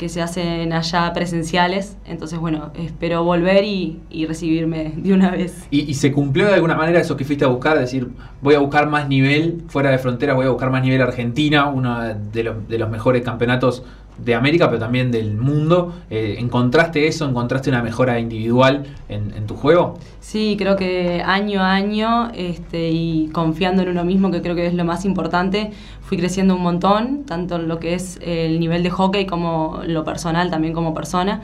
que 0.00 0.08
se 0.08 0.22
hacen 0.22 0.72
allá 0.72 1.12
presenciales. 1.12 1.98
Entonces, 2.06 2.38
bueno, 2.38 2.70
espero 2.74 3.22
volver 3.22 3.64
y, 3.64 4.00
recibirme 4.26 4.94
de 4.96 5.12
una 5.12 5.30
vez. 5.30 5.66
¿Y, 5.70 5.92
se 5.92 6.10
cumplió 6.10 6.46
de 6.46 6.54
alguna 6.54 6.74
manera 6.74 7.00
eso 7.00 7.18
que 7.18 7.26
fuiste 7.26 7.44
a 7.44 7.48
buscar? 7.48 7.76
Es 7.76 7.82
decir, 7.82 8.08
voy 8.40 8.54
a 8.54 8.60
buscar 8.60 8.88
más 8.88 9.10
nivel 9.10 9.62
fuera 9.68 9.90
de 9.90 9.98
fronteras, 9.98 10.36
voy 10.36 10.46
a 10.46 10.48
buscar 10.48 10.70
más 10.70 10.82
nivel 10.82 11.02
Argentina, 11.02 11.66
uno 11.66 12.00
de 12.00 12.44
los, 12.44 12.66
de 12.66 12.78
los 12.78 12.88
mejores 12.88 13.22
campeonatos 13.22 13.84
de 14.24 14.34
América, 14.34 14.68
pero 14.68 14.78
también 14.78 15.10
del 15.10 15.36
mundo. 15.36 15.94
Eh, 16.10 16.36
¿Encontraste 16.38 17.06
eso? 17.06 17.28
¿Encontraste 17.28 17.70
una 17.70 17.82
mejora 17.82 18.18
individual 18.18 18.84
en, 19.08 19.46
tu 19.46 19.56
juego? 19.56 19.98
Sí, 20.20 20.56
creo 20.58 20.76
que 20.76 21.22
año 21.24 21.60
a 21.60 21.72
año 21.72 22.30
este, 22.34 22.90
y 22.90 23.28
confiando 23.32 23.82
en 23.82 23.88
uno 23.88 24.04
mismo, 24.04 24.30
que 24.30 24.42
creo 24.42 24.54
que 24.54 24.66
es 24.66 24.74
lo 24.74 24.84
más 24.84 25.04
importante, 25.04 25.70
fui 26.02 26.18
creciendo 26.18 26.54
un 26.54 26.62
montón, 26.62 27.24
tanto 27.24 27.56
en 27.56 27.68
lo 27.68 27.78
que 27.80 27.94
es 27.94 28.18
el 28.22 28.60
nivel 28.60 28.82
de 28.82 28.90
hockey 28.90 29.26
como 29.26 29.80
lo 29.86 30.04
personal, 30.04 30.50
también 30.50 30.74
como 30.74 30.94
persona. 30.94 31.40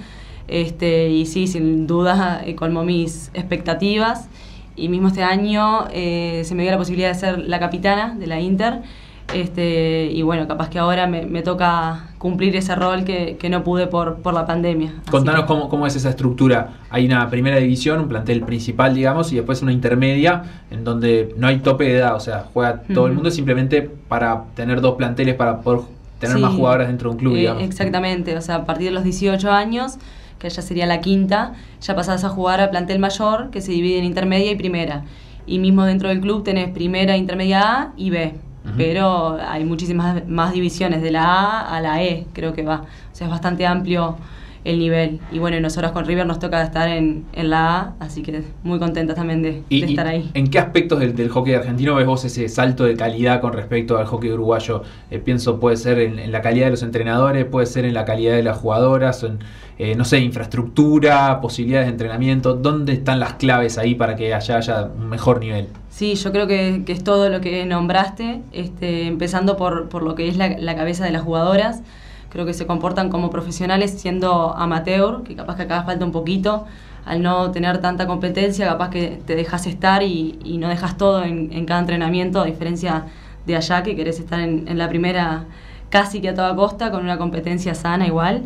Este, 0.48 1.08
y 1.08 1.26
sí, 1.26 1.46
sin 1.46 1.86
duda 1.86 2.42
eh, 2.44 2.54
colmó 2.54 2.84
mis 2.84 3.30
expectativas. 3.34 4.28
Y 4.76 4.88
mismo 4.88 5.08
este 5.08 5.22
año 5.22 5.86
eh, 5.90 6.42
se 6.44 6.54
me 6.54 6.62
dio 6.62 6.70
la 6.70 6.78
posibilidad 6.78 7.08
de 7.08 7.14
ser 7.14 7.38
la 7.38 7.58
capitana 7.58 8.14
de 8.14 8.26
la 8.26 8.40
Inter. 8.40 8.82
Este, 9.34 10.06
y 10.12 10.22
bueno, 10.22 10.46
capaz 10.46 10.70
que 10.70 10.78
ahora 10.78 11.06
me, 11.06 11.26
me 11.26 11.42
toca 11.42 12.10
cumplir 12.18 12.54
ese 12.54 12.74
rol 12.76 13.04
que, 13.04 13.36
que 13.38 13.50
no 13.50 13.64
pude 13.64 13.88
por, 13.88 14.16
por, 14.16 14.32
la 14.32 14.46
pandemia. 14.46 14.94
Contanos 15.10 15.44
cómo, 15.44 15.68
cómo, 15.68 15.86
es 15.86 15.96
esa 15.96 16.10
estructura. 16.10 16.74
Hay 16.90 17.06
una 17.06 17.28
primera 17.28 17.56
división, 17.56 18.00
un 18.00 18.08
plantel 18.08 18.42
principal, 18.42 18.94
digamos, 18.94 19.32
y 19.32 19.36
después 19.36 19.62
una 19.62 19.72
intermedia 19.72 20.44
en 20.70 20.84
donde 20.84 21.34
no 21.36 21.48
hay 21.48 21.58
tope 21.58 21.84
de 21.84 21.98
edad, 21.98 22.14
o 22.14 22.20
sea, 22.20 22.46
juega 22.52 22.82
todo 22.94 23.06
el 23.06 23.14
mundo 23.14 23.30
simplemente 23.30 23.82
para 23.82 24.44
tener 24.54 24.80
dos 24.80 24.94
planteles 24.94 25.34
para 25.34 25.60
poder 25.60 25.80
tener 26.20 26.38
más 26.38 26.54
jugadoras 26.54 26.86
dentro 26.86 27.10
de 27.10 27.14
un 27.14 27.18
club, 27.18 27.34
eh, 27.34 27.40
digamos. 27.40 27.62
Exactamente, 27.64 28.36
o 28.36 28.40
sea, 28.40 28.56
a 28.56 28.64
partir 28.64 28.86
de 28.86 28.92
los 28.92 29.04
18 29.04 29.50
años, 29.50 29.98
que 30.38 30.48
ya 30.48 30.62
sería 30.62 30.86
la 30.86 31.00
quinta, 31.00 31.54
ya 31.80 31.96
pasás 31.96 32.22
a 32.24 32.28
jugar 32.28 32.60
a 32.60 32.70
plantel 32.70 33.00
mayor, 33.00 33.50
que 33.50 33.60
se 33.60 33.72
divide 33.72 33.98
en 33.98 34.04
intermedia 34.04 34.52
y 34.52 34.54
primera. 34.54 35.04
Y 35.48 35.58
mismo 35.58 35.84
dentro 35.84 36.08
del 36.08 36.20
club 36.20 36.42
tenés 36.42 36.70
primera, 36.70 37.16
intermedia 37.16 37.60
A 37.60 37.92
y 37.96 38.10
B 38.10 38.45
pero 38.76 39.38
hay 39.40 39.64
muchísimas 39.64 40.26
más 40.28 40.52
divisiones, 40.52 41.02
de 41.02 41.10
la 41.10 41.24
A 41.24 41.76
a 41.76 41.80
la 41.80 42.02
E, 42.02 42.26
creo 42.32 42.52
que 42.52 42.62
va. 42.62 42.82
O 43.12 43.14
sea, 43.14 43.26
es 43.26 43.30
bastante 43.30 43.66
amplio 43.66 44.16
el 44.66 44.80
nivel. 44.80 45.20
Y 45.30 45.38
bueno, 45.38 45.58
nosotros 45.60 45.92
con 45.92 46.04
River 46.04 46.26
nos 46.26 46.40
toca 46.40 46.60
estar 46.62 46.88
en, 46.88 47.24
la 47.32 47.78
A, 47.78 47.94
así 48.00 48.22
que 48.22 48.42
muy 48.64 48.80
contentas 48.80 49.14
también 49.14 49.40
de, 49.40 49.62
estar 49.70 50.08
ahí. 50.08 50.28
¿En 50.34 50.48
qué 50.50 50.58
aspectos 50.58 50.98
del, 50.98 51.28
hockey 51.28 51.54
argentino 51.54 51.94
ves 51.94 52.06
vos 52.06 52.24
ese 52.24 52.48
salto 52.48 52.84
de 52.84 52.96
calidad 52.96 53.40
con 53.40 53.52
respecto 53.52 53.96
al 53.96 54.06
hockey 54.06 54.32
uruguayo? 54.32 54.82
Eh, 55.10 55.20
pienso, 55.20 55.60
puede 55.60 55.76
ser 55.76 56.00
en, 56.00 56.32
la 56.32 56.42
calidad 56.42 56.66
de 56.66 56.72
los 56.72 56.82
entrenadores, 56.82 57.44
puede 57.44 57.66
ser 57.66 57.84
en 57.84 57.94
la 57.94 58.04
calidad 58.04 58.34
de 58.34 58.42
las 58.42 58.58
jugadoras, 58.58 59.22
en, 59.22 59.38
eh, 59.78 59.94
no 59.94 60.04
sé, 60.04 60.18
infraestructura, 60.18 61.40
posibilidades 61.40 61.86
de 61.86 61.92
entrenamiento. 61.92 62.54
¿Dónde 62.54 62.92
están 62.92 63.20
las 63.20 63.34
claves 63.34 63.78
ahí 63.78 63.94
para 63.94 64.16
que 64.16 64.34
allá 64.34 64.56
haya 64.56 64.90
un 64.98 65.08
mejor 65.08 65.38
nivel? 65.38 65.68
Sí, 65.90 66.16
yo 66.16 66.32
creo 66.32 66.48
que, 66.48 66.82
es 66.88 67.04
todo 67.04 67.28
lo 67.30 67.40
que 67.40 67.64
nombraste, 67.66 68.42
este, 68.52 69.06
empezando 69.06 69.56
por, 69.56 69.88
por, 69.88 70.02
lo 70.02 70.16
que 70.16 70.28
es 70.28 70.36
la, 70.36 70.76
cabeza 70.76 71.04
de 71.04 71.12
las 71.12 71.22
jugadoras. 71.22 71.82
Creo 72.36 72.44
que 72.44 72.52
se 72.52 72.66
comportan 72.66 73.08
como 73.08 73.30
profesionales 73.30 73.92
siendo 73.98 74.54
amateur, 74.54 75.22
que 75.22 75.34
capaz 75.34 75.56
que 75.56 75.62
acá 75.62 75.84
falta 75.84 76.04
un 76.04 76.12
poquito. 76.12 76.66
Al 77.06 77.22
no 77.22 77.50
tener 77.50 77.78
tanta 77.78 78.06
competencia, 78.06 78.66
capaz 78.66 78.90
que 78.90 79.22
te 79.24 79.36
dejas 79.36 79.66
estar 79.66 80.02
y, 80.02 80.58
no 80.60 80.68
dejas 80.68 80.98
todo 80.98 81.24
en, 81.24 81.64
cada 81.64 81.80
entrenamiento, 81.80 82.42
a 82.42 82.44
diferencia 82.44 83.06
de 83.46 83.56
allá, 83.56 83.82
que 83.82 83.96
querés 83.96 84.20
estar 84.20 84.38
en, 84.40 84.68
en 84.68 84.76
la 84.76 84.86
primera 84.90 85.46
casi 85.88 86.20
que 86.20 86.28
a 86.28 86.34
toda 86.34 86.54
costa, 86.54 86.90
con 86.90 87.04
una 87.04 87.16
competencia 87.16 87.74
sana 87.74 88.06
igual 88.06 88.42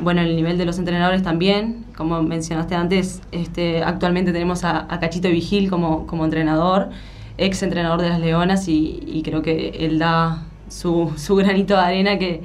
bueno, 0.00 0.22
el 0.22 0.34
nivel 0.34 0.56
de 0.56 0.64
los 0.64 0.78
entrenadores 0.78 1.22
también, 1.22 1.84
como 1.94 2.22
mencionaste 2.22 2.74
antes, 2.74 3.20
este, 3.32 3.82
actualmente 3.82 4.32
tenemos 4.32 4.64
a, 4.64 4.86
Cachito 4.98 5.28
Vigil 5.28 5.68
como, 5.68 6.06
como 6.06 6.24
entrenador, 6.24 6.88
ex 7.36 7.62
entrenador 7.62 8.00
de 8.00 8.08
las 8.08 8.20
Leonas, 8.20 8.66
y, 8.68 9.22
creo 9.24 9.42
que 9.42 9.68
él 9.80 9.98
da 9.98 10.42
su, 10.70 11.12
su 11.18 11.36
granito 11.36 11.74
de 11.74 11.80
arena 11.80 12.18
que, 12.18 12.42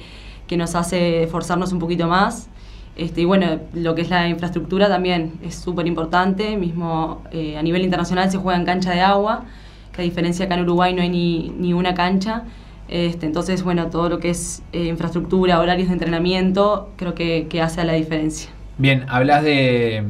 que, 0.52 0.58
nos 0.58 0.76
hace 0.76 1.24
esforzarnos 1.24 1.72
un 1.72 1.80
poquito 1.80 2.08
más. 2.08 2.50
Este, 2.96 3.22
y 3.22 3.26
bueno, 3.26 3.60
lo 3.74 3.96
que 3.96 4.02
es 4.02 4.10
la 4.10 4.28
infraestructura 4.28 4.90
también 4.90 5.34
es 5.44 5.56
súper 5.56 5.88
importante, 5.88 6.58
mismo 6.58 7.24
eh, 7.32 7.58
a 7.58 7.64
nivel 7.64 7.84
internacional 7.84 8.30
se 8.30 8.38
juega 8.38 8.60
en 8.60 8.66
cancha 8.66 8.92
de 8.92 9.00
agua, 9.00 9.46
que 9.94 10.02
a 10.02 10.04
diferencia 10.04 10.46
acá 10.46 10.56
en 10.56 10.62
Uruguay 10.62 10.94
no 10.94 11.02
hay 11.02 11.10
ni, 11.10 11.50
ni 11.58 11.74
una 11.74 11.94
cancha. 11.94 12.44
Este, 12.92 13.26
entonces, 13.26 13.64
bueno, 13.64 13.88
todo 13.88 14.10
lo 14.10 14.20
que 14.20 14.32
es 14.32 14.64
eh, 14.74 14.88
infraestructura, 14.88 15.62
horarios 15.62 15.88
de 15.88 15.94
entrenamiento, 15.94 16.92
creo 16.98 17.16
que, 17.16 17.48
hace 17.64 17.86
la 17.86 17.94
diferencia. 17.94 18.52
Bien, 18.78 19.06
hablas 19.08 19.44
de, 19.44 20.04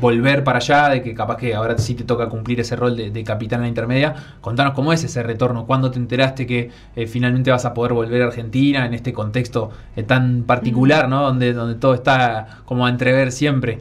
volver 0.00 0.44
para 0.44 0.58
allá, 0.58 0.88
de 0.88 1.02
que 1.02 1.14
capaz 1.14 1.36
que 1.36 1.54
ahora 1.54 1.76
sí 1.78 1.94
te 1.94 2.04
toca 2.04 2.28
cumplir 2.28 2.60
ese 2.60 2.76
rol 2.76 2.96
de, 2.96 3.24
capitán 3.24 3.60
en 3.60 3.62
la 3.62 3.68
intermedia. 3.68 4.14
Contanos 4.40 4.74
cómo 4.74 4.92
es 4.92 5.02
ese 5.04 5.22
retorno, 5.22 5.66
cuándo 5.66 5.90
te 5.90 5.98
enteraste 5.98 6.46
que 6.46 6.70
eh, 6.96 7.06
finalmente 7.06 7.50
vas 7.50 7.64
a 7.64 7.74
poder 7.74 7.92
volver 7.92 8.22
a 8.22 8.26
Argentina 8.26 8.86
en 8.86 8.94
este 8.94 9.12
contexto 9.12 9.70
eh, 9.96 10.02
tan 10.02 10.44
particular, 10.44 11.08
¿no? 11.08 11.22
Donde, 11.22 11.52
donde 11.52 11.74
todo 11.74 11.94
está 11.94 12.60
como 12.64 12.86
a 12.86 12.90
entrever 12.90 13.32
siempre. 13.32 13.80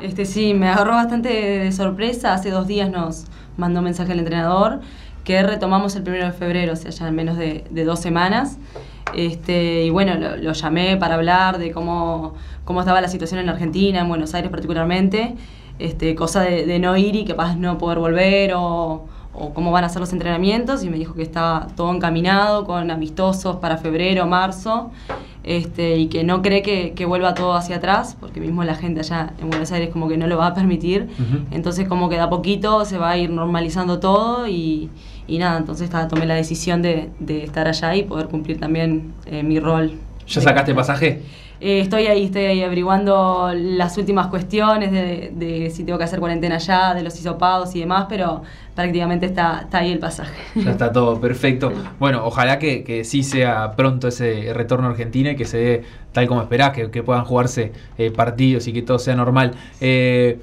Este 0.00 0.24
sí, 0.24 0.54
me 0.54 0.68
agarró 0.68 0.92
bastante 0.92 1.28
de 1.28 1.72
sorpresa. 1.72 2.34
Hace 2.34 2.50
dos 2.50 2.66
días 2.66 2.90
nos 2.90 3.24
mandó 3.56 3.80
un 3.80 3.84
mensaje 3.84 4.12
el 4.12 4.20
entrenador 4.20 4.80
que 5.28 5.42
retomamos 5.42 5.94
el 5.94 6.04
primero 6.04 6.24
de 6.24 6.32
febrero, 6.32 6.72
o 6.72 6.76
sea, 6.76 6.90
ya 6.90 7.06
en 7.06 7.14
menos 7.14 7.36
de, 7.36 7.84
dos 7.84 8.00
semanas. 8.00 8.56
Este, 9.14 9.84
y 9.84 9.90
bueno, 9.90 10.14
lo, 10.14 10.52
llamé 10.54 10.96
para 10.96 11.16
hablar 11.16 11.58
de 11.58 11.70
cómo, 11.70 12.32
cómo 12.64 12.80
estaba 12.80 13.02
la 13.02 13.08
situación 13.08 13.38
en 13.40 13.50
Argentina, 13.50 14.00
en 14.00 14.08
Buenos 14.08 14.32
Aires 14.32 14.50
particularmente, 14.50 15.34
este, 15.78 16.14
cosa 16.14 16.40
de, 16.40 16.78
no 16.78 16.96
ir 16.96 17.14
y 17.14 17.26
capaz 17.26 17.56
no 17.56 17.76
poder 17.76 17.98
volver 17.98 18.54
o, 18.54 19.04
o, 19.38 19.54
cómo 19.54 19.72
van 19.72 19.84
a 19.84 19.88
ser 19.88 20.00
los 20.00 20.12
entrenamientos 20.12 20.84
y 20.84 20.90
me 20.90 20.96
dijo 20.96 21.14
que 21.14 21.22
estaba 21.22 21.68
todo 21.76 21.92
encaminado 21.94 22.64
con 22.64 22.90
amistosos 22.90 23.56
para 23.56 23.78
febrero, 23.78 24.26
marzo 24.26 24.90
este, 25.44 25.96
y 25.96 26.08
que 26.08 26.24
no 26.24 26.42
cree 26.42 26.62
que, 26.62 27.06
vuelva 27.06 27.32
todo 27.32 27.54
hacia 27.54 27.76
atrás, 27.76 28.16
porque 28.20 28.38
mismo 28.38 28.64
la 28.64 28.74
gente 28.74 29.00
allá 29.00 29.32
en 29.40 29.48
Buenos 29.48 29.72
Aires 29.72 29.88
como 29.90 30.06
que 30.06 30.18
no 30.18 30.26
lo 30.26 30.36
va 30.36 30.48
a 30.48 30.54
permitir, 30.54 31.08
entonces 31.50 31.88
como 31.88 32.10
que 32.10 32.16
de 32.16 32.20
a 32.20 32.28
poquito 32.28 32.84
se 32.84 32.98
va 32.98 33.10
a 33.12 33.16
ir 33.16 33.30
normalizando 33.30 33.98
todo 33.98 34.46
y, 34.46 34.90
nada, 35.26 35.58
entonces 35.58 35.88
tomé 36.08 36.26
la 36.26 36.34
decisión 36.34 36.82
de, 36.82 37.10
estar 37.28 37.66
allá 37.66 37.96
y 37.96 38.02
poder 38.02 38.28
cumplir 38.28 38.60
también 38.60 39.14
eh, 39.24 39.42
mi 39.42 39.58
rol. 39.58 39.92
¿Ya 40.26 40.42
sacaste 40.42 40.74
pasaje? 40.74 41.22
Eh, 41.60 41.80
estoy 41.80 42.06
ahí, 42.06 42.26
estoy 42.26 42.44
ahí 42.44 42.62
averiguando 42.62 43.52
las 43.54 43.98
últimas 43.98 44.28
cuestiones 44.28 44.92
de, 44.92 45.70
si 45.74 45.84
tengo 45.84 45.98
que 45.98 46.04
hacer 46.04 46.20
cuarentena 46.20 46.56
allá, 46.56 46.94
de 46.94 47.02
los 47.02 47.18
hisopados 47.18 47.74
y 47.74 47.80
demás, 47.80 48.06
pero 48.08 48.42
prácticamente 48.74 49.26
está, 49.26 49.62
está 49.62 49.78
ahí 49.78 49.92
el 49.92 49.98
pasaje. 49.98 50.40
Ya 50.54 50.70
está 50.70 50.92
todo 50.92 51.20
perfecto. 51.20 51.72
Bueno, 51.98 52.24
ojalá 52.24 52.58
que, 52.58 52.84
que 52.84 53.02
sí 53.04 53.22
sea 53.24 53.72
pronto 53.72 54.08
ese 54.08 54.52
retorno 54.54 54.86
a 54.86 54.90
Argentina 54.90 55.32
y 55.32 55.36
que 55.36 55.44
se 55.44 55.58
dé 55.58 55.84
tal 56.12 56.28
como 56.28 56.42
esperás, 56.42 56.72
que, 56.72 57.02
puedan 57.02 57.24
jugarse 57.24 57.72
eh, 57.96 58.10
partidos 58.10 58.66
y 58.68 58.72
que 58.72 58.82
todo 58.82 58.98
sea 58.98 59.16
normal. 59.16 59.52
Eh, 59.80 60.38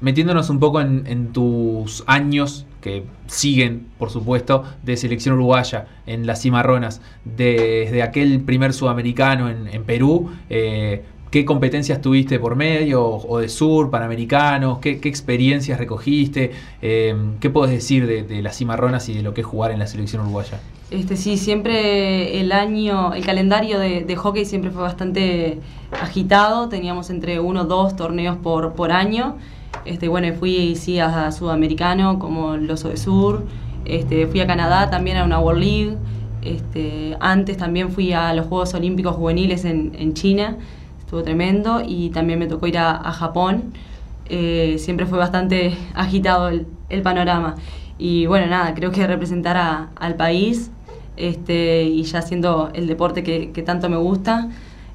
metiéndonos 0.00 0.50
un 0.50 0.58
poco 0.58 0.80
en, 0.80 1.32
tus 1.32 2.02
años 2.06 2.66
que 2.80 3.04
siguen, 3.26 3.86
por 3.98 4.10
supuesto, 4.10 4.64
de 4.82 4.96
selección 4.96 5.34
uruguaya 5.34 5.86
en 6.06 6.26
las 6.26 6.42
cimarronas, 6.42 7.00
desde 7.24 8.02
aquel 8.02 8.40
primer 8.40 8.72
sudamericano 8.72 9.50
en, 9.50 9.84
Perú, 9.84 10.30
eh, 10.48 11.02
¿qué 11.30 11.44
competencias 11.44 12.00
tuviste 12.00 12.38
por 12.38 12.56
medio, 12.56 13.04
o 13.04 13.38
de 13.38 13.48
sur, 13.48 13.90
panamericanos? 13.90 14.78
¿Qué, 14.78 14.98
experiencias 15.04 15.78
recogiste? 15.78 16.52
Eh, 16.80 17.14
¿Qué 17.38 17.50
puedes 17.50 17.72
decir 17.72 18.06
de, 18.06 18.42
las 18.42 18.56
cimarronas 18.56 19.08
y 19.08 19.14
de 19.14 19.22
lo 19.22 19.34
que 19.34 19.42
es 19.42 19.46
jugar 19.46 19.70
en 19.70 19.78
la 19.78 19.86
selección 19.86 20.22
uruguaya? 20.22 20.60
Este, 20.90 21.16
sí, 21.16 21.36
siempre 21.36 22.40
el 22.40 22.50
año, 22.50 23.14
el 23.14 23.24
calendario 23.24 23.78
de, 23.78 24.16
hockey 24.16 24.44
siempre 24.44 24.70
fue 24.70 24.82
bastante 24.82 25.60
agitado, 25.92 26.68
teníamos 26.68 27.10
entre 27.10 27.38
uno 27.38 27.62
o 27.62 27.64
dos 27.64 27.94
torneos 27.94 28.36
por, 28.38 28.72
por 28.72 28.90
año. 28.90 29.36
Este, 29.84 30.08
bueno, 30.08 30.32
fui 30.34 30.76
a 31.00 31.32
Sudamericano 31.32 32.18
como 32.18 32.54
el 32.54 32.70
Oso 32.70 32.88
de 32.88 32.96
Sur, 32.96 33.46
este, 33.84 34.26
fui 34.26 34.40
a 34.40 34.46
Canadá 34.46 34.90
también 34.90 35.16
a 35.16 35.24
una 35.24 35.40
World 35.40 35.62
League, 35.62 35.96
este, 36.42 37.16
antes 37.20 37.56
también 37.56 37.90
fui 37.90 38.12
a 38.12 38.32
los 38.34 38.46
Juegos 38.46 38.74
Olímpicos 38.74 39.16
Juveniles 39.16 39.64
en, 39.64 40.14
China, 40.14 40.56
estuvo 40.98 41.22
tremendo, 41.22 41.82
y 41.86 42.10
también 42.10 42.38
me 42.38 42.46
tocó 42.46 42.66
ir 42.66 42.78
a, 42.78 42.98
Japón, 43.12 43.72
eh, 44.28 44.76
siempre 44.78 45.06
fue 45.06 45.18
bastante 45.18 45.76
agitado 45.94 46.48
el, 46.48 47.02
panorama. 47.02 47.56
Y 47.98 48.26
bueno, 48.26 48.46
nada, 48.46 48.74
creo 48.74 48.90
que 48.90 49.06
representar 49.06 49.88
al 49.94 50.14
país 50.14 50.70
este, 51.16 51.84
y 51.84 52.02
ya 52.04 52.22
siendo 52.22 52.70
el 52.74 52.86
deporte 52.86 53.22
que, 53.22 53.50
que 53.52 53.62
tanto 53.62 53.88
me 53.88 53.96
gusta, 53.96 54.48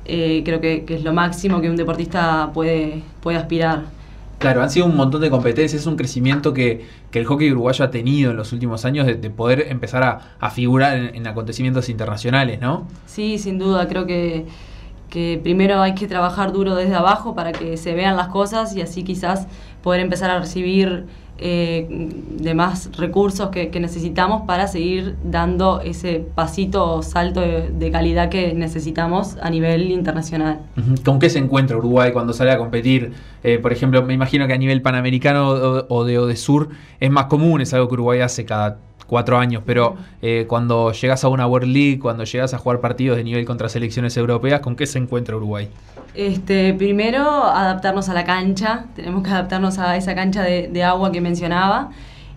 eh, 0.05 0.41
creo 0.46 0.62
que, 0.62 0.86
que 0.86 0.96
es 0.96 1.03
lo 1.03 1.13
máximo 1.13 1.62
que 1.62 1.70
un 1.70 1.75
deportista 1.75 2.51
puede, 2.53 3.03
puede 3.22 3.38
aspirar. 3.38 3.95
Claro, 4.38 4.62
han 4.62 4.70
sido 4.70 4.86
un 4.86 4.96
montón 4.96 5.22
de 5.22 5.30
competencias, 5.30 5.82
es 5.82 5.88
un 5.88 5.96
crecimiento 5.96 6.54
que, 6.54 6.86
que 7.10 7.20
el 7.20 7.25
hockey 7.25 7.51
uruguayo 7.51 7.86
ha 7.86 7.89
tenido 7.89 8.32
en 8.32 8.38
los 8.38 8.51
últimos 8.54 8.84
años 8.86 9.08
de, 9.08 9.15
de 9.15 9.30
poder 9.30 9.68
empezar 9.70 10.04
a, 10.04 10.36
a 10.39 10.50
figurar 10.51 10.98
en, 10.98 11.15
en 11.15 11.27
acontecimientos 11.27 11.89
internacionales, 11.89 12.60
¿no? 12.60 12.86
Sí, 13.06 13.38
sin 13.39 13.58
duda, 13.58 13.88
creo 13.88 14.06
que, 14.06 14.46
que 15.10 15.39
primero 15.42 15.82
hay 15.82 15.96
que 15.96 16.08
trabajar 16.08 16.51
duro 16.51 16.75
desde 16.75 16.96
abajo 16.96 17.34
para 17.36 17.54
que 17.54 17.77
se 17.77 17.94
vean 17.94 18.18
las 18.18 18.27
cosas 18.27 18.75
y 18.75 18.82
así 18.82 19.04
quizás 19.04 19.48
poder 19.82 20.01
empezar 20.01 20.30
a 20.32 20.39
recibir 20.39 21.06
eh, 21.38 21.88
de 21.89 22.54
más 22.54 22.89
recursos 22.98 23.50
que, 23.50 23.70
necesitamos 23.80 24.44
para 24.48 24.68
seguir 24.68 25.15
dando 25.24 25.82
ese 25.82 26.25
pasito 26.34 26.96
o 26.96 27.04
salto 27.04 27.42
de, 27.42 27.70
de 27.70 27.92
calidad 27.92 28.30
que 28.30 28.54
necesitamos 28.54 29.38
a 29.42 29.50
nivel 29.50 29.92
internacional. 29.92 30.60
¿Con 31.04 31.20
qué 31.20 31.30
se 31.30 31.39
encuentra 31.39 31.77
Uruguay 31.77 32.13
cuando 32.13 32.32
sale 32.32 32.51
a 32.51 32.58
competir? 32.58 33.12
Eh, 33.44 33.60
por 33.60 33.74
ejemplo, 33.74 34.01
me 34.04 34.13
imagino 34.13 34.48
que 34.48 34.54
a 34.54 34.58
nivel 34.58 34.82
panamericano 34.82 35.50
o, 35.50 35.86
o 35.89 36.06
de 36.06 36.18
Odesur 36.20 36.70
es 37.00 37.12
más 37.12 37.25
común, 37.25 37.62
es 37.62 37.74
algo 37.74 37.88
que 37.89 37.96
Uruguay 37.96 38.22
hace 38.22 38.46
cada 38.46 38.77
cuatro 39.08 39.38
años, 39.38 39.64
pero 39.66 39.96
eh, 40.22 40.46
cuando 40.48 40.92
llegas 40.92 41.24
a 41.24 41.30
una 41.30 41.48
World 41.48 41.72
League, 41.72 42.00
cuando 42.00 42.24
llegas 42.24 42.54
a 42.54 42.58
jugar 42.58 42.80
partidos 42.82 43.18
de 43.18 43.24
nivel 43.24 43.46
contra 43.46 43.70
selecciones 43.70 44.16
europeas, 44.18 44.62
¿con 44.62 44.76
qué 44.76 44.86
se 44.86 45.00
encuentra 45.00 45.36
Uruguay? 45.36 45.70
Este, 46.14 46.74
primero, 46.74 47.22
adaptarnos 47.44 48.10
a 48.10 48.14
la 48.14 48.24
cancha, 48.24 48.86
tenemos 48.96 49.24
que 49.24 49.30
adaptarnos 49.30 49.78
a 49.80 49.98
esa 49.98 50.16
cancha 50.16 50.44
de, 50.44 50.70
de 50.70 50.84
agua 50.84 51.12
que 51.12 51.22
mencionaba. 51.22 51.90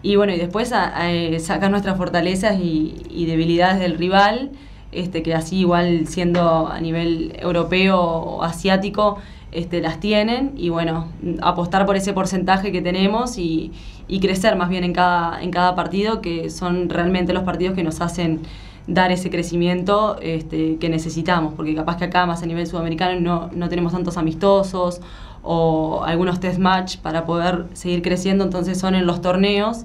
Y 0.02 0.16
bueno, 0.16 0.32
y 0.32 0.38
después 0.38 0.72
a, 0.72 0.96
a, 0.96 1.12
eh, 1.12 1.38
sacar 1.40 1.70
nuestras 1.70 1.96
fortalezas 1.96 2.58
y, 2.60 3.02
y 3.10 3.26
debilidades 3.26 3.80
del 3.80 3.98
rival, 3.98 4.50
este, 4.92 5.22
que 5.22 5.34
así 5.34 5.58
igual 5.58 6.06
siendo 6.06 6.68
a 6.68 6.80
nivel 6.80 7.36
europeo 7.38 8.00
o 8.00 8.42
asiático, 8.42 9.18
este, 9.52 9.80
las 9.80 10.00
tienen. 10.00 10.52
Y 10.56 10.68
bueno, 10.68 11.08
apostar 11.40 11.86
por 11.86 11.96
ese 11.96 12.12
porcentaje 12.12 12.72
que 12.72 12.82
tenemos 12.82 13.38
y, 13.38 13.72
crecer 14.20 14.56
más 14.56 14.68
bien 14.68 14.84
en 14.84 14.92
cada, 14.92 15.42
en 15.42 15.50
cada 15.50 15.74
partido, 15.74 16.20
que 16.20 16.50
son 16.50 16.88
realmente 16.88 17.32
los 17.32 17.42
partidos 17.42 17.74
que 17.74 17.82
nos 17.82 18.00
hacen 18.00 18.40
dar 18.86 19.12
ese 19.12 19.28
crecimiento 19.28 20.16
este, 20.22 20.76
que 20.76 20.88
necesitamos, 20.88 21.52
porque 21.54 21.74
capaz 21.74 21.96
que 21.98 22.04
acá 22.04 22.24
más 22.24 22.42
a 22.42 22.46
nivel 22.46 22.66
sudamericano 22.66 23.20
no, 23.20 23.50
no 23.54 23.68
tenemos 23.68 23.92
tantos 23.92 24.16
amistosos 24.16 25.02
o 25.42 26.02
algunos 26.04 26.40
test 26.40 26.58
match 26.58 26.96
para 26.96 27.26
poder 27.26 27.66
seguir 27.74 28.00
creciendo, 28.02 28.44
entonces 28.44 28.78
son 28.78 28.94
en 28.94 29.06
los 29.06 29.20
torneos 29.20 29.84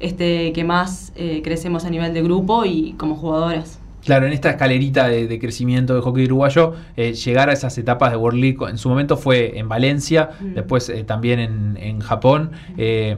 este, 0.00 0.52
que 0.52 0.64
más 0.64 1.12
eh, 1.16 1.40
crecemos 1.42 1.84
a 1.84 1.90
nivel 1.90 2.14
de 2.14 2.22
grupo 2.22 2.64
y 2.64 2.92
como 2.92 3.16
jugadoras. 3.16 3.80
Claro, 4.04 4.26
en 4.26 4.32
esta 4.32 4.50
escalerita 4.50 5.08
de, 5.08 5.26
de 5.26 5.38
crecimiento 5.38 5.94
del 5.94 6.02
hockey 6.02 6.26
uruguayo, 6.26 6.74
eh, 6.96 7.14
llegar 7.14 7.48
a 7.48 7.52
esas 7.54 7.76
etapas 7.78 8.10
de 8.10 8.16
World 8.18 8.38
League, 8.40 8.58
en 8.68 8.76
su 8.78 8.88
momento 8.88 9.16
fue 9.16 9.58
en 9.58 9.68
Valencia, 9.68 10.30
Mm. 10.40 10.54
después 10.54 10.88
eh, 10.90 11.04
también 11.04 11.40
en, 11.40 11.78
en 11.80 12.00
Japón. 12.00 12.50
Eh, 12.76 13.16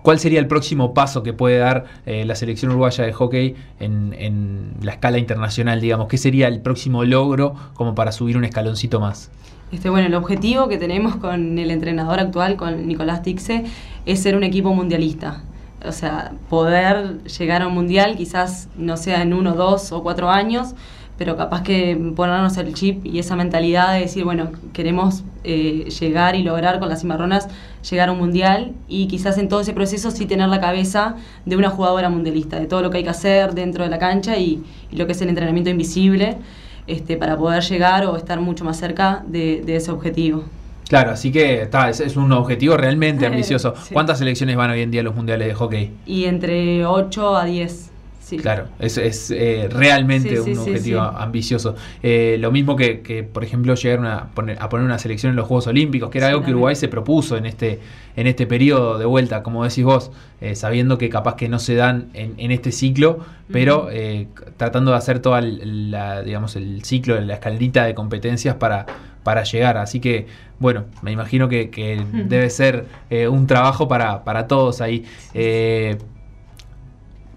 ¿Cuál 0.00 0.20
sería 0.20 0.38
el 0.38 0.46
próximo 0.46 0.94
paso 0.94 1.22
que 1.24 1.32
puede 1.32 1.58
dar 1.58 1.84
la 2.06 2.34
selección 2.36 2.70
uruguaya 2.70 3.04
de 3.04 3.12
hockey 3.12 3.56
en, 3.80 4.14
en 4.16 4.70
la 4.80 4.92
escala 4.92 5.18
internacional, 5.18 5.80
digamos? 5.80 6.06
¿Qué 6.06 6.16
sería 6.16 6.46
el 6.46 6.60
próximo 6.62 7.04
logro 7.04 7.54
como 7.74 7.94
para 7.96 8.12
subir 8.12 8.36
un 8.36 8.44
escaloncito 8.44 9.00
más? 9.00 9.30
Este, 9.72 9.90
bueno, 9.90 10.06
el 10.06 10.14
objetivo 10.14 10.68
que 10.68 10.78
tenemos 10.78 11.16
con 11.16 11.58
el 11.58 11.70
entrenador 11.70 12.20
actual, 12.20 12.56
con 12.56 12.86
Nicolás 12.86 13.22
Tixe, 13.22 13.64
es 14.06 14.20
ser 14.20 14.36
un 14.36 14.44
equipo 14.44 14.72
mundialista. 14.72 15.42
O 15.86 15.92
sea, 15.92 16.32
poder 16.48 17.22
llegar 17.24 17.62
a 17.62 17.68
un 17.68 17.74
mundial, 17.74 18.16
quizás 18.16 18.68
no 18.76 18.96
sea 18.96 19.22
en 19.22 19.32
uno, 19.32 19.54
dos 19.54 19.92
o 19.92 20.02
cuatro 20.02 20.28
años, 20.28 20.74
pero 21.18 21.36
capaz 21.36 21.62
que 21.62 21.98
ponernos 22.14 22.56
el 22.56 22.74
chip 22.74 23.04
y 23.04 23.18
esa 23.18 23.34
mentalidad 23.34 23.92
de 23.92 24.00
decir, 24.00 24.24
bueno, 24.24 24.52
queremos 24.72 25.24
eh, 25.42 25.88
llegar 26.00 26.36
y 26.36 26.44
lograr 26.44 26.78
con 26.78 26.88
las 26.88 27.00
cimarronas 27.00 27.48
llegar 27.88 28.08
a 28.08 28.12
un 28.12 28.18
mundial 28.18 28.72
y 28.86 29.08
quizás 29.08 29.36
en 29.38 29.48
todo 29.48 29.60
ese 29.60 29.72
proceso 29.72 30.12
sí 30.12 30.26
tener 30.26 30.48
la 30.48 30.60
cabeza 30.60 31.16
de 31.44 31.56
una 31.56 31.70
jugadora 31.70 32.08
mundialista, 32.08 32.60
de 32.60 32.66
todo 32.66 32.82
lo 32.82 32.90
que 32.90 32.98
hay 32.98 33.04
que 33.04 33.10
hacer 33.10 33.54
dentro 33.54 33.82
de 33.82 33.90
la 33.90 33.98
cancha 33.98 34.36
y, 34.36 34.62
y 34.90 34.96
lo 34.96 35.06
que 35.06 35.12
es 35.12 35.20
el 35.20 35.28
entrenamiento 35.28 35.70
invisible 35.70 36.38
este, 36.86 37.16
para 37.16 37.36
poder 37.36 37.62
llegar 37.64 38.06
o 38.06 38.16
estar 38.16 38.40
mucho 38.40 38.64
más 38.64 38.78
cerca 38.78 39.24
de, 39.26 39.62
de 39.66 39.76
ese 39.76 39.90
objetivo. 39.90 40.44
Claro, 40.88 41.10
así 41.10 41.30
que 41.30 41.62
está, 41.62 41.90
es, 41.90 42.00
es 42.00 42.16
un 42.16 42.32
objetivo 42.32 42.76
realmente 42.76 43.26
ambicioso. 43.26 43.74
Sí. 43.82 43.92
¿Cuántas 43.92 44.18
selecciones 44.18 44.56
van 44.56 44.70
hoy 44.70 44.80
en 44.80 44.90
día 44.90 45.02
a 45.02 45.04
los 45.04 45.14
mundiales 45.14 45.48
de 45.48 45.54
hockey? 45.54 45.92
Y 46.06 46.24
entre 46.24 46.84
8 46.86 47.36
a 47.36 47.44
10. 47.44 47.90
Sí. 48.20 48.36
Claro, 48.36 48.66
es, 48.78 48.98
es 48.98 49.30
eh, 49.30 49.70
realmente 49.70 50.42
Sí, 50.42 50.50
un 50.50 50.56
sí, 50.56 50.70
objetivo 50.70 51.00
ambicioso. 51.00 51.74
Eh, 52.02 52.36
lo 52.38 52.52
mismo 52.52 52.76
que, 52.76 53.00
que, 53.00 53.22
por 53.22 53.42
ejemplo, 53.42 53.74
llegar 53.74 54.04
a 54.04 54.26
poner, 54.34 54.58
a 54.60 54.68
poner 54.68 54.84
una 54.84 54.98
selección 54.98 55.30
en 55.30 55.36
los 55.36 55.46
Juegos 55.46 55.66
Olímpicos, 55.66 56.10
que 56.10 56.18
era 56.18 56.28
algo 56.28 56.42
que. 56.42 56.50
Uruguay 56.50 56.76
se 56.76 56.88
propuso 56.88 57.38
en 57.38 57.46
este, 57.46 57.80
en 58.16 58.26
este 58.26 58.46
periodo 58.46 58.98
de 58.98 59.06
vuelta, 59.06 59.42
como 59.42 59.64
decís 59.64 59.82
vos, 59.82 60.10
eh, 60.42 60.54
sabiendo 60.56 60.98
que 60.98 61.08
capaz 61.08 61.36
que 61.36 61.48
no 61.48 61.58
se 61.58 61.74
dan 61.74 62.10
en, 62.12 62.34
en 62.36 62.50
este 62.50 62.70
ciclo, 62.70 63.20
pero 63.50 63.88
eh, 63.90 64.28
tratando 64.58 64.90
de 64.90 64.98
hacer 64.98 65.20
toda 65.20 65.40
la, 65.40 66.20
digamos, 66.20 66.54
el 66.56 66.84
ciclo, 66.84 67.18
la 67.18 67.32
escalerita 67.32 67.86
de 67.86 67.94
competencias 67.94 68.56
para, 68.56 68.84
para 69.28 69.42
llegar. 69.44 69.76
Así 69.76 70.00
que, 70.00 70.26
bueno, 70.58 70.86
me 71.02 71.12
imagino 71.12 71.50
que, 71.50 71.68
que 71.68 72.02
debe 72.28 72.48
ser 72.48 72.86
eh, 73.10 73.28
un 73.28 73.46
trabajo 73.46 73.86
para, 73.86 74.24
para 74.24 74.46
todos 74.46 74.80
ahí. 74.80 75.04
Eh, 75.34 75.98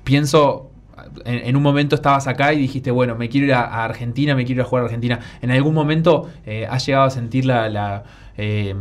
pienso, 0.06 0.70
en, 1.26 1.48
en 1.50 1.56
un 1.58 1.62
momento 1.62 1.96
estabas 1.96 2.28
acá 2.28 2.54
y 2.54 2.60
dijiste, 2.60 2.92
bueno, 2.92 3.16
me 3.16 3.28
quiero 3.28 3.48
ir 3.48 3.54
a, 3.54 3.64
a 3.66 3.84
Argentina, 3.84 4.36
me 4.36 4.46
quiero 4.46 4.62
ir 4.62 4.66
a 4.66 4.70
jugar 4.70 4.84
a 4.84 4.86
Argentina. 4.86 5.20
¿En 5.42 5.52
algún 5.52 5.74
momento 5.74 6.30
eh, 6.46 6.66
has 6.70 6.86
llegado 6.86 7.04
a 7.04 7.10
sentir 7.10 7.44
la, 7.44 7.68
la, 7.68 8.06
eh, 8.38 8.74